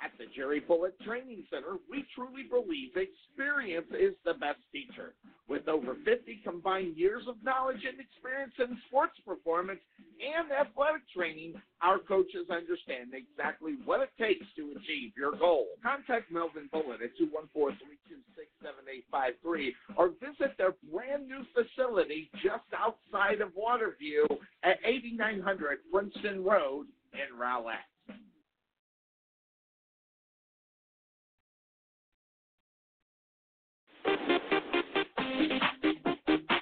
[0.02, 5.14] At the Jerry Bullet Training Center, we truly believe experience is the best teacher.
[5.50, 9.82] With over 50 combined years of knowledge and experience in sports performance
[10.24, 15.68] and athletic training, our coaches understand exactly what it takes to achieve your goal.
[15.84, 24.24] Contact Melvin Bullet at 214-326-7853 or visit their brand new facility just outside of Waterview
[24.64, 27.89] at 8900 Princeton Road in Rowlett.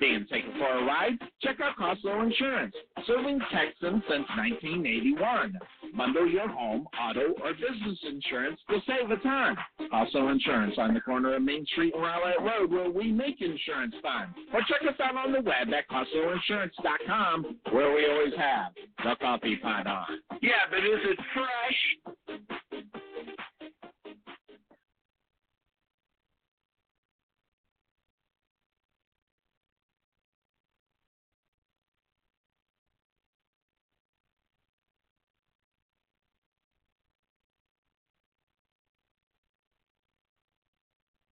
[0.07, 1.17] Being taken for a ride?
[1.41, 2.73] Check out Costco Insurance,
[3.05, 5.59] serving Texans since 1981.
[5.97, 9.57] Bundle your home, auto, or business insurance to save a ton.
[9.91, 13.95] Costco Insurance on the corner of Main Street and Rowlett Road where we make insurance
[14.01, 14.33] fun.
[14.53, 18.71] Or check us out on the web at CostcoInsurance.com where we always have
[19.03, 20.05] the coffee pot on.
[20.41, 22.37] Yeah, but is it fresh?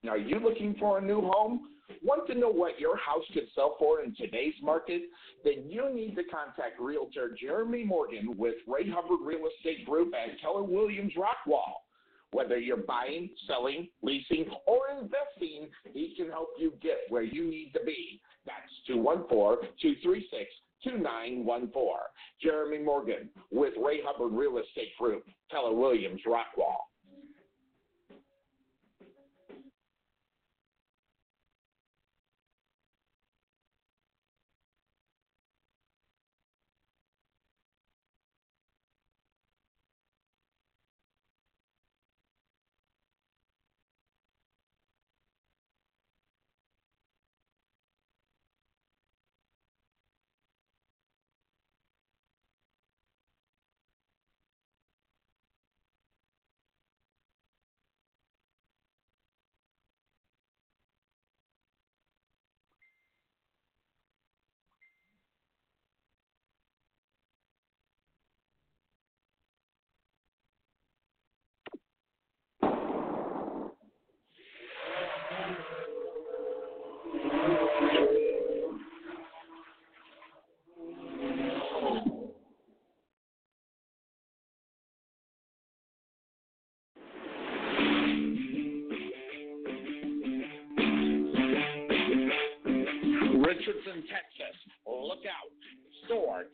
[0.09, 1.69] Are you looking for a new home?
[2.03, 5.03] Want to know what your house could sell for in today's market?
[5.43, 10.39] Then you need to contact Realtor Jeremy Morgan with Ray Hubbard Real Estate Group at
[10.41, 11.73] Keller Williams Rockwall.
[12.31, 17.71] Whether you're buying, selling, leasing, or investing, he can help you get where you need
[17.73, 18.19] to be.
[18.45, 20.51] That's 214 236
[20.83, 21.71] 2914.
[22.41, 26.77] Jeremy Morgan with Ray Hubbard Real Estate Group, Keller Williams Rockwall.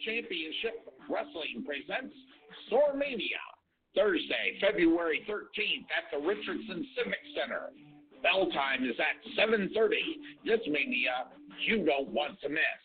[0.06, 2.16] Championship Wrestling presents
[2.70, 3.41] SOAR Mania.
[3.95, 7.76] Thursday, February 13th at the Richardson Civic Center.
[8.24, 9.74] Bell time is at 7.30.
[10.45, 11.28] This Mania
[11.68, 12.82] you don't want to miss.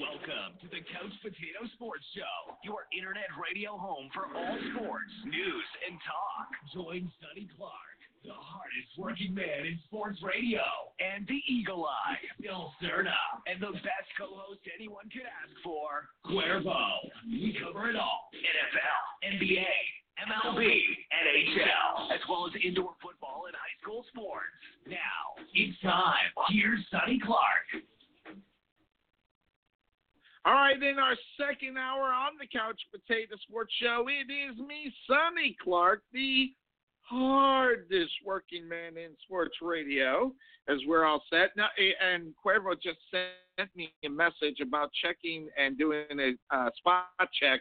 [0.00, 5.68] Welcome to the Couch Potato Sports Show, your internet radio home for all sports, news,
[5.84, 6.48] and talk.
[6.72, 10.64] Join Sonny Clark, the hardest working man in sports radio,
[10.96, 13.12] and the eagle eye, Bill Cerna,
[13.44, 17.12] and the best co-host anyone could ask for, Cuervo.
[17.28, 19.76] We cover it all: NFL, NBA,
[20.24, 20.72] MLB,
[21.20, 24.56] NHL, as well as indoor football and high school sports.
[24.88, 26.32] Now it's time.
[26.48, 27.84] Here's Sonny Clark.
[30.44, 34.92] All right, in our second hour on the Couch Potato Sports Show, it is me,
[35.06, 36.52] Sonny Clark, the
[37.02, 40.32] hardest working man in sports radio,
[40.66, 41.50] as we're all set.
[41.56, 47.06] Now, and Cuervo just sent me a message about checking and doing a uh, spot
[47.40, 47.60] check.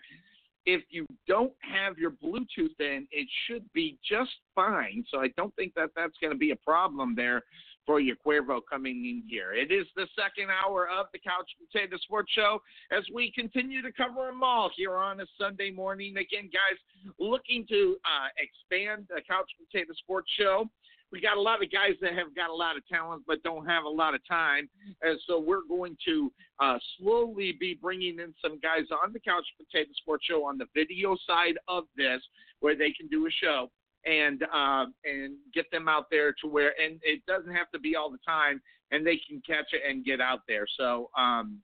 [0.65, 5.05] If you don't have your Bluetooth in, it should be just fine.
[5.11, 7.43] So I don't think that that's going to be a problem there
[7.91, 9.51] for your Cuervo coming in here.
[9.51, 13.91] It is the second hour of the Couch Potato Sports Show as we continue to
[13.91, 16.15] cover them all here on a Sunday morning.
[16.15, 16.79] Again, guys,
[17.19, 20.69] looking to uh, expand the Couch Potato Sports Show.
[21.11, 23.65] We got a lot of guys that have got a lot of talent but don't
[23.65, 24.69] have a lot of time.
[25.01, 26.31] And so we're going to
[26.61, 30.67] uh, slowly be bringing in some guys on the Couch Potato Sports Show on the
[30.73, 32.21] video side of this
[32.61, 33.69] where they can do a show
[34.05, 37.95] and uh, and get them out there to where and it doesn't have to be
[37.95, 41.59] all the time and they can catch it and get out there so um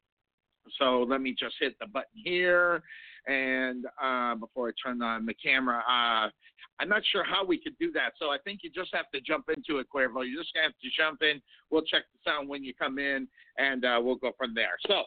[0.79, 2.83] so let me just hit the button here
[3.27, 6.29] and uh, before I turn on the camera, uh,
[6.79, 8.13] I'm not sure how we could do that.
[8.19, 10.25] So I think you just have to jump into it, Cuervo.
[10.25, 11.41] You just have to jump in.
[11.69, 13.27] We'll check the sound when you come in,
[13.57, 14.77] and uh, we'll go from there.
[14.87, 15.03] So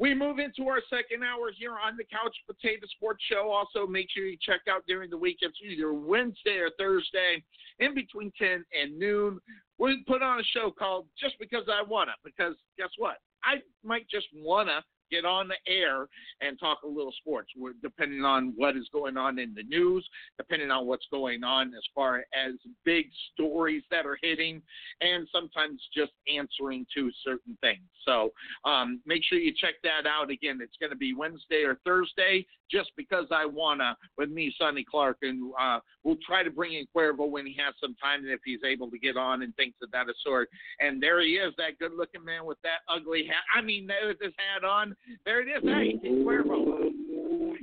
[0.00, 3.50] we move into our second hour here on the Couch Potato Sports Show.
[3.50, 5.36] Also, make sure you check out during the week.
[5.42, 7.44] It's either Wednesday or Thursday,
[7.80, 9.38] in between 10 and noon.
[9.78, 13.18] We put on a show called Just Because I Wanna, because guess what?
[13.44, 16.06] I might just wanna get on the air
[16.40, 17.50] and talk a little sports,
[17.82, 20.08] depending on what is going on in the news,
[20.38, 22.54] depending on what's going on as far as
[22.84, 24.62] big stories that are hitting,
[25.00, 27.82] and sometimes just answering to certain things.
[28.04, 28.32] So
[28.64, 30.30] um, make sure you check that out.
[30.30, 34.84] Again, it's going to be Wednesday or Thursday, just because I wanna, with me, Sonny
[34.88, 38.30] Clark, and uh, we'll try to bring in Cuervo when he has some time and
[38.30, 40.48] if he's able to get on and things of that sort.
[40.80, 43.44] And there he is, that good-looking man with that ugly hat.
[43.56, 44.94] I mean, with his hat on.
[45.24, 45.62] There it is.
[45.62, 46.90] Hey, Cuervo.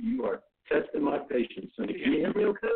[0.00, 0.40] You are
[0.70, 1.94] testing my patience, Sonny.
[1.94, 2.68] Can you hear me okay?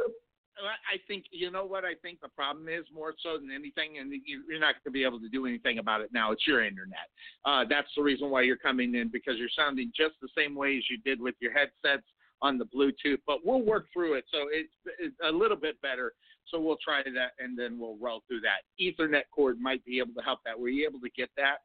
[0.69, 4.13] I think you know what I think the problem is more so than anything, and
[4.25, 6.31] you're not going to be able to do anything about it now.
[6.33, 7.11] It's your internet.
[7.45, 10.77] Uh, that's the reason why you're coming in because you're sounding just the same way
[10.77, 12.07] as you did with your headsets
[12.43, 13.19] on the Bluetooth.
[13.27, 16.13] But we'll work through it, so it's, it's a little bit better.
[16.49, 18.63] So we'll try that, and then we'll roll through that.
[18.81, 20.59] Ethernet cord might be able to help that.
[20.59, 21.59] Were you able to get that?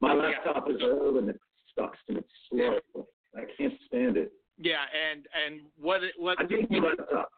[0.00, 0.74] My laptop yeah.
[0.74, 1.40] is old and it
[1.78, 2.78] sucks and it's slow.
[3.36, 4.32] I can't stand it.
[4.58, 7.30] Yeah, and and what what I think my laptop.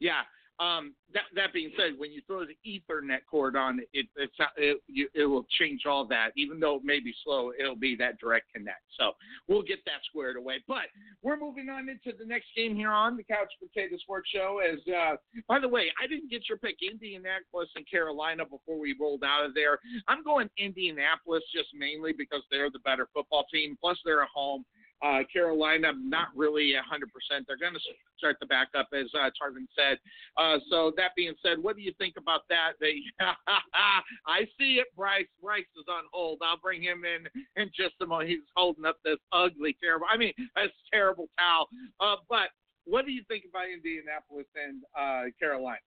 [0.00, 0.20] Yeah.
[0.60, 4.80] Um, that that being said, when you throw the Ethernet cord on, it it's it,
[4.88, 6.30] it, it will change all that.
[6.36, 8.82] Even though it may be slow, it'll be that direct connect.
[8.98, 9.12] So
[9.46, 10.62] we'll get that squared away.
[10.66, 10.90] But
[11.22, 14.58] we're moving on into the next game here on the Couch Potato Sports Show.
[14.58, 18.96] As uh, by the way, I didn't get your pick Indianapolis and Carolina before we
[19.00, 19.78] rolled out of there.
[20.08, 23.78] I'm going Indianapolis just mainly because they're the better football team.
[23.80, 24.64] Plus they're at home.
[25.00, 27.44] Uh, Carolina, not really 100%.
[27.46, 27.80] They're going to
[28.16, 29.98] start the backup, as uh, Tarvin said.
[30.36, 32.72] Uh, so that being said, what do you think about that?
[32.80, 32.96] They,
[34.26, 34.88] I see it.
[34.96, 36.40] Bryce Bryce is on hold.
[36.42, 37.28] I'll bring him in
[37.60, 38.30] in just a moment.
[38.30, 40.06] He's holding up this ugly, terrible.
[40.12, 41.68] I mean, this terrible towel.
[42.00, 42.48] Uh, but
[42.84, 45.78] what do you think about Indianapolis and uh, Carolina?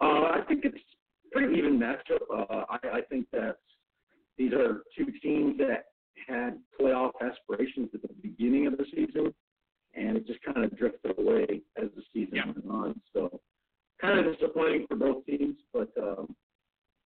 [0.00, 0.78] Uh, I think it's
[1.32, 2.20] pretty even matchup.
[2.30, 3.56] Uh, I, I think that
[4.36, 5.91] these are two teams that
[6.26, 9.32] had playoff aspirations at the beginning of the season,
[9.94, 12.46] and it just kind of drifted away as the season yeah.
[12.46, 13.00] went on.
[13.12, 13.40] So
[14.00, 15.56] kind of disappointing for both teams.
[15.72, 16.34] But um,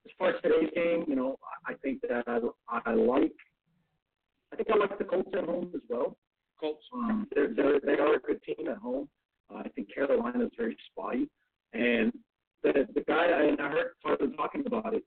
[0.05, 1.37] as far as today's game, you know,
[1.67, 2.39] I think that I,
[2.85, 3.33] I like.
[4.53, 6.17] I think I like the Colts at home as well.
[6.61, 6.85] Colts.
[6.95, 9.09] Um, they're, they're they are a good team at home.
[9.53, 11.29] Uh, I think Carolina is very spotty,
[11.73, 12.13] and
[12.63, 15.05] the the guy and I heard Tarvin talking about it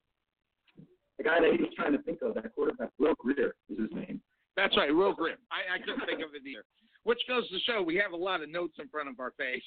[1.19, 3.91] the guy that he was trying to think of, that quarterback, Will Grier is his
[3.91, 4.21] name.
[4.55, 5.35] That's right, Will Grier.
[5.51, 6.63] I, I couldn't think of it either.
[7.03, 9.63] Which goes to show we have a lot of notes in front of our face.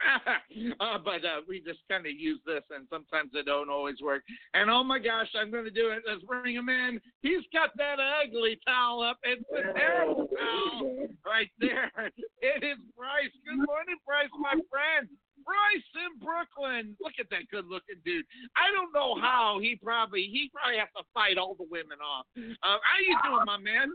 [0.80, 4.22] uh, but uh, we just kind of use this, and sometimes it don't always work.
[4.54, 6.02] And oh my gosh, I'm going to do it.
[6.08, 7.00] Let's bring him in.
[7.20, 9.18] He's got that ugly towel up.
[9.22, 11.90] It's a terrible towel right there.
[12.40, 13.36] It is Bryce.
[13.44, 15.08] Good morning, Bryce, my friend.
[15.44, 16.96] Bryce in Brooklyn.
[17.00, 18.24] Look at that good looking dude.
[18.56, 22.26] I don't know how he probably he probably has to fight all the women off.
[22.36, 23.88] Uh, how you doing, my man?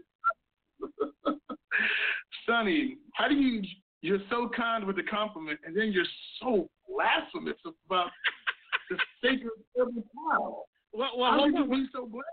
[2.46, 3.62] Sonny, how do you
[4.02, 6.06] you're so kind with the compliment and then you're
[6.42, 8.12] so blasphemous about
[8.90, 10.68] the sacred towel.
[10.94, 11.64] Well, well how hold on.
[11.64, 12.26] you be so blasphemous?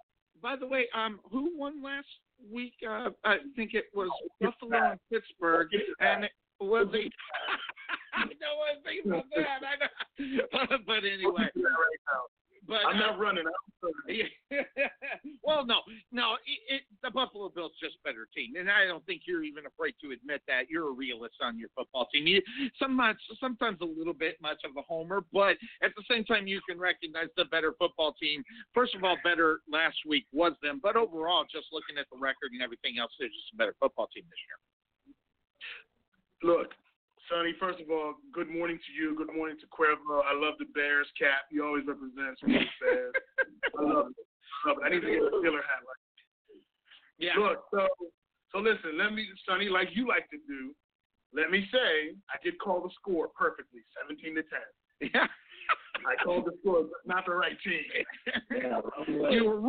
[0.43, 2.07] By the way, um, who won last
[2.53, 2.75] week?
[2.87, 4.11] Uh, I think it was
[4.41, 5.69] Buffalo and Pittsburgh,
[6.01, 7.05] and it was a.
[8.15, 10.85] I know I was thinking about that.
[10.87, 11.49] But anyway,
[12.67, 13.45] but I'm uh, not running.
[15.43, 15.81] Well, no,
[16.13, 16.35] no.
[16.47, 19.95] It, it, the Buffalo Bills just better team, and I don't think you're even afraid
[20.03, 20.71] to admit that.
[20.71, 22.27] You're a realist on your football team.
[22.27, 22.41] You,
[22.79, 26.61] sometimes, sometimes a little bit much of a homer, but at the same time, you
[26.69, 28.45] can recognize the better football team.
[28.73, 32.53] First of all, better last week was them, but overall, just looking at the record
[32.53, 34.59] and everything else, they're just a better football team this year.
[36.55, 36.71] Look,
[37.31, 39.15] Sonny, first of all, good morning to you.
[39.15, 40.23] Good morning to Cuervo.
[40.27, 41.47] I love the Bears cap.
[41.51, 43.13] You always represent the Bears.
[43.79, 44.27] I love it.
[44.65, 44.87] I love it.
[44.87, 46.03] I need to get a Steeler hat like
[47.19, 47.39] Yeah.
[47.39, 47.87] Look, so
[48.51, 50.75] so listen, let me Sonny, like you like to do,
[51.33, 54.67] let me say I did call the score perfectly, seventeen to ten.
[55.15, 55.27] Yeah.
[56.07, 57.83] I called the score, but not the right team.
[58.51, 58.81] Yeah,
[59.31, 59.61] you were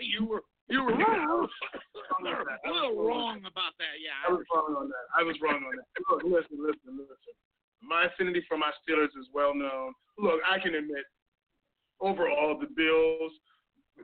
[0.00, 4.02] you were you were a little wrong about that.
[4.02, 4.18] Yeah.
[4.26, 5.06] I was wrong on that.
[5.16, 5.86] I was wrong on that.
[6.10, 7.34] Look, listen, listen, listen.
[7.82, 9.92] My affinity for my Steelers is well known.
[10.18, 11.04] Look, I can admit,
[12.00, 13.32] overall, the Bills,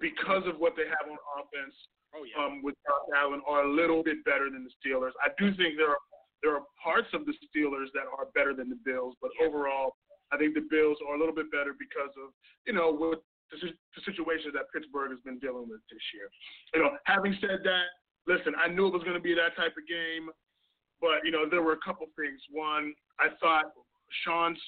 [0.00, 1.74] because of what they have on offense
[2.14, 2.44] Oh yeah.
[2.44, 5.16] um, with Josh Allen, are a little bit better than the Steelers.
[5.24, 6.02] I do think there are
[6.42, 9.94] there are parts of the Steelers that are better than the Bills, but overall,
[10.32, 12.36] I think the Bills are a little bit better because of
[12.66, 13.22] you know what
[13.60, 16.26] the, situation that Pittsburgh has been dealing with this year.
[16.74, 17.86] You know, having said that,
[18.26, 20.32] listen, I knew it was going to be that type of game,
[21.00, 22.40] but you know there were a couple things.
[22.50, 23.76] One, I thought
[24.24, 24.58] Sean's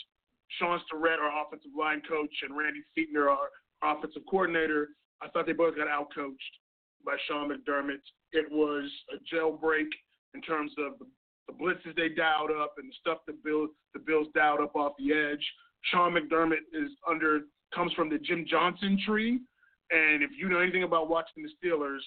[0.58, 3.48] Shaun Sarrett, our offensive line coach, and Randy Fichtner, our
[3.82, 4.88] offensive coordinator,
[5.22, 6.54] I thought they both got outcoached
[7.04, 8.02] by Sean McDermott.
[8.32, 9.88] It was a jailbreak
[10.34, 11.06] in terms of the,
[11.48, 14.92] the blitzes they dialed up and the stuff the Bills the Bills dialed up off
[14.98, 15.44] the edge.
[15.92, 17.40] Sean McDermott is under
[17.74, 19.40] comes from the Jim Johnson tree,
[19.90, 22.00] and if you know anything about watching the Steelers,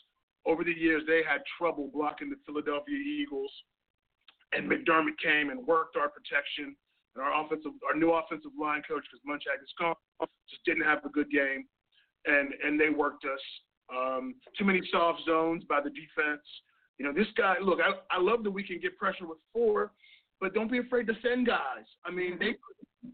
[0.45, 3.51] over the years they had trouble blocking the Philadelphia Eagles,
[4.53, 6.75] and McDermott came and worked our protection
[7.15, 9.95] and our offensive our new offensive line coach because Munchak is gone
[10.49, 11.65] just didn't have a good game,
[12.25, 13.41] and and they worked us.
[13.89, 16.43] Um, too many soft zones by the defense.
[16.97, 17.55] You know, this guy.
[17.61, 19.91] Look, I I love that we can get pressure with four,
[20.39, 21.87] but don't be afraid to send guys.
[22.05, 22.55] I mean, they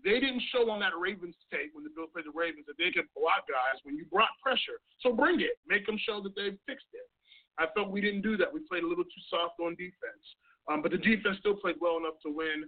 [0.03, 2.91] they didn't show on that Ravens tape when the Bills played the Ravens that they
[2.91, 4.81] could block guys when you brought pressure.
[4.99, 5.59] So bring it.
[5.67, 7.07] Make them show that they fixed it.
[7.59, 8.51] I felt we didn't do that.
[8.51, 10.25] We played a little too soft on defense.
[10.71, 12.65] Um, but the defense still played well enough to win.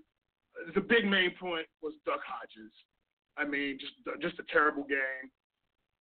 [0.76, 2.72] The big main point was Duck Hodges.
[3.36, 5.28] I mean, just just a terrible game.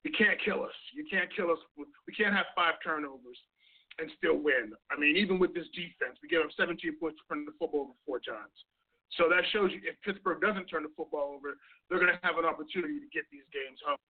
[0.04, 0.76] You can't kill us.
[0.94, 1.58] You can't kill us.
[1.78, 3.40] We can't have five turnovers
[3.99, 4.74] and still win.
[4.90, 7.98] I mean, even with this defense, we gave up 17 points turning the football over
[8.06, 8.53] four times.
[9.18, 11.57] So that shows you if Pittsburgh doesn't turn the football over,
[11.90, 14.02] they're going to have an opportunity to get these games home.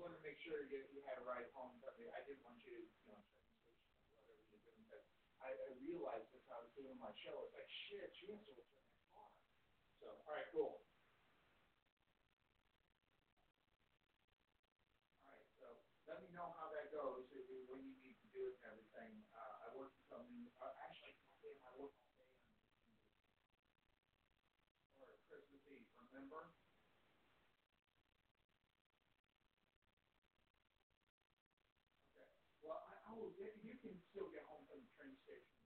[0.00, 1.76] Wanted to make sure you, you had a ride home.
[1.84, 3.20] But I didn't want you to, you know,
[4.16, 4.84] whatever you're doing.
[4.88, 5.04] But
[5.44, 8.52] I, I realized as I was doing my show, it's like, shit, she has to
[8.56, 9.28] return that car.
[10.00, 10.80] So, all right, cool.
[15.28, 15.68] All right, so
[16.08, 18.72] let me know how that goes, if, if, when you need to do it and
[18.72, 19.20] everything.
[19.36, 20.48] Uh, I work until noon.
[20.56, 22.40] Uh, actually, damn, I work all day on
[25.00, 26.52] or Christmas Eve, remember?
[32.64, 32.90] Okay.
[33.10, 35.58] Oh, get, you can still get home from the train station.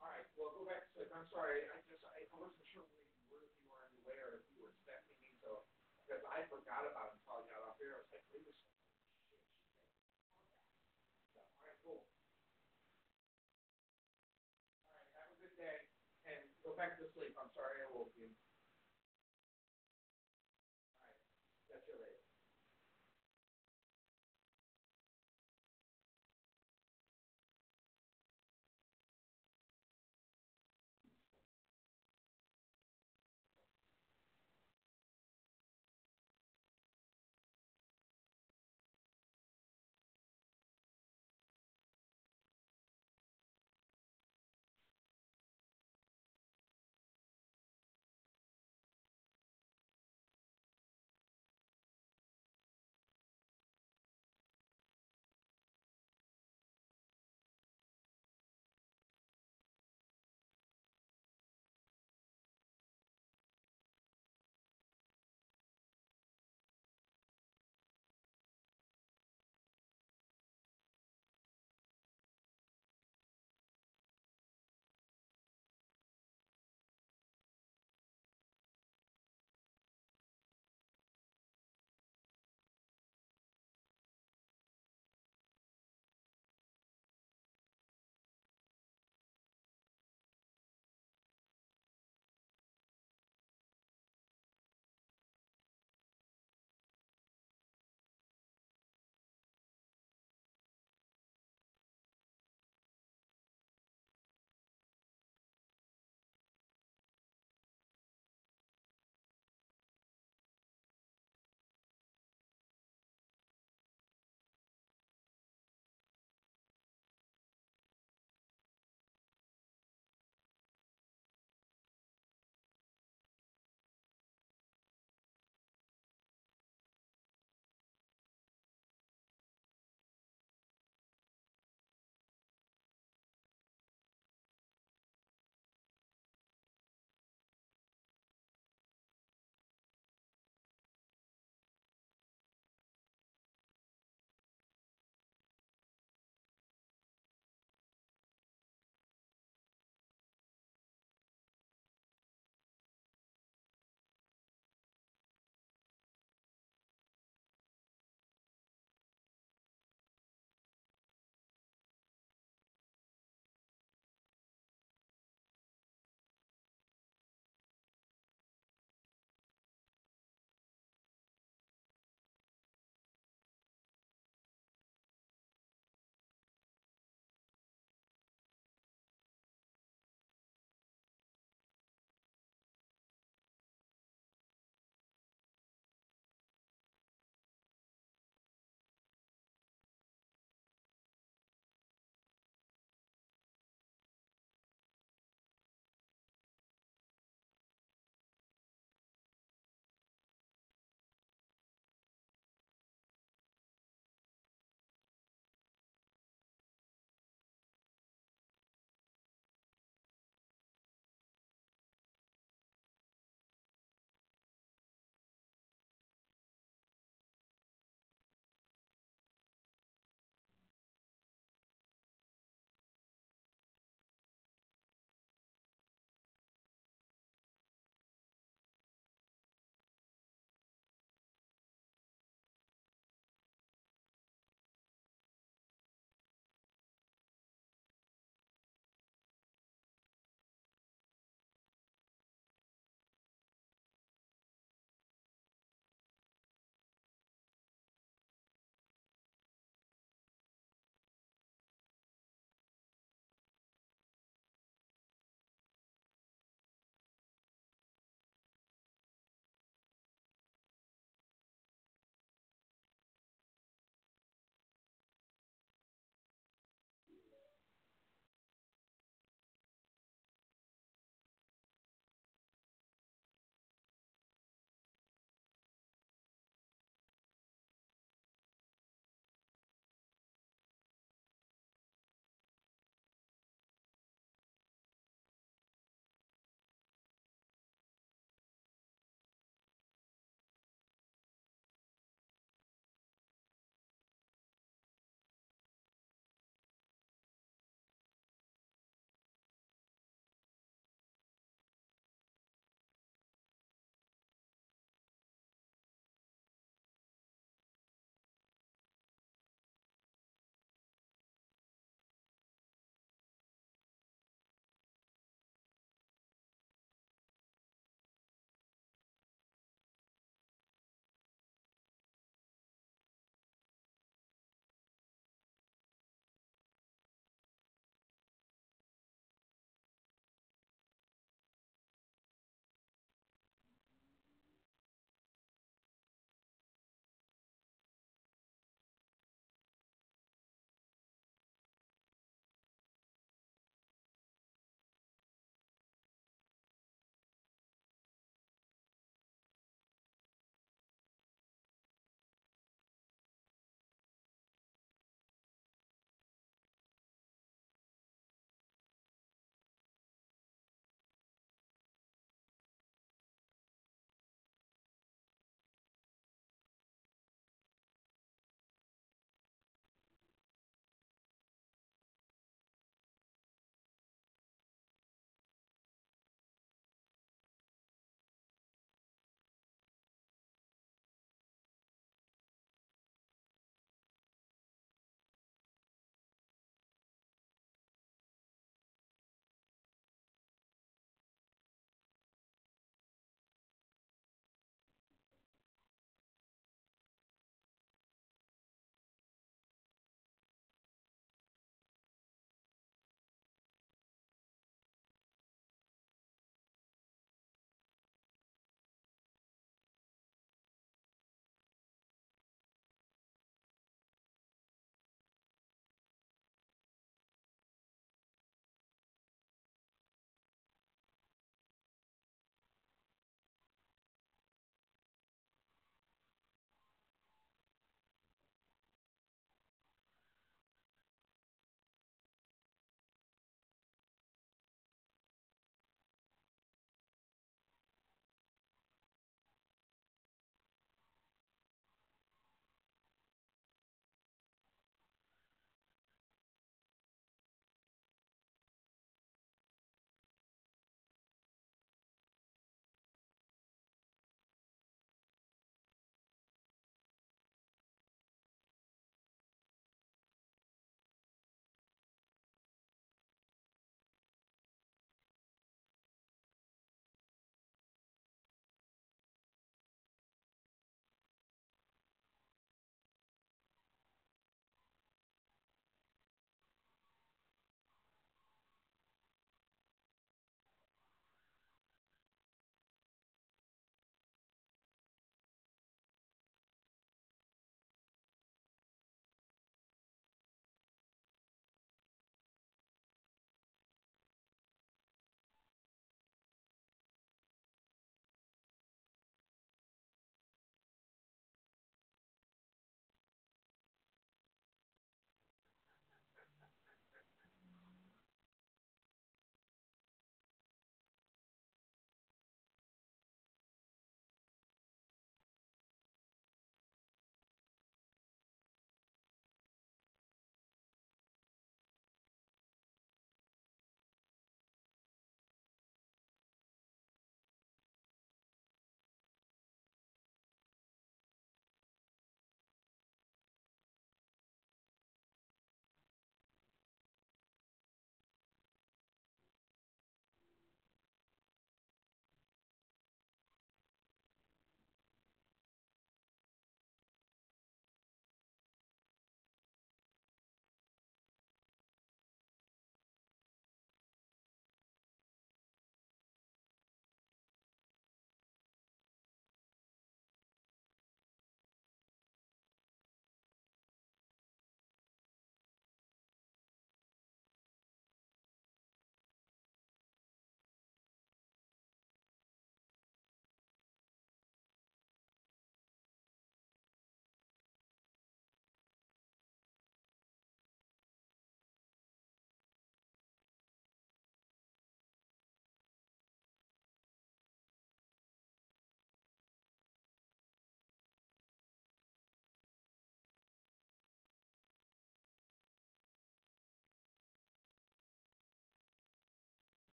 [0.00, 1.04] All right, well, go back to.
[1.12, 3.44] I'm sorry, I just, I wasn't sure where you were,
[3.76, 3.84] on
[4.32, 5.68] if you were expecting me, so,
[6.08, 7.92] because I forgot about it until I got up here.
[7.92, 8.69] I was like, wait a second.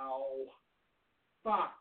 [0.00, 0.46] Wow.
[1.44, 1.79] Fuck.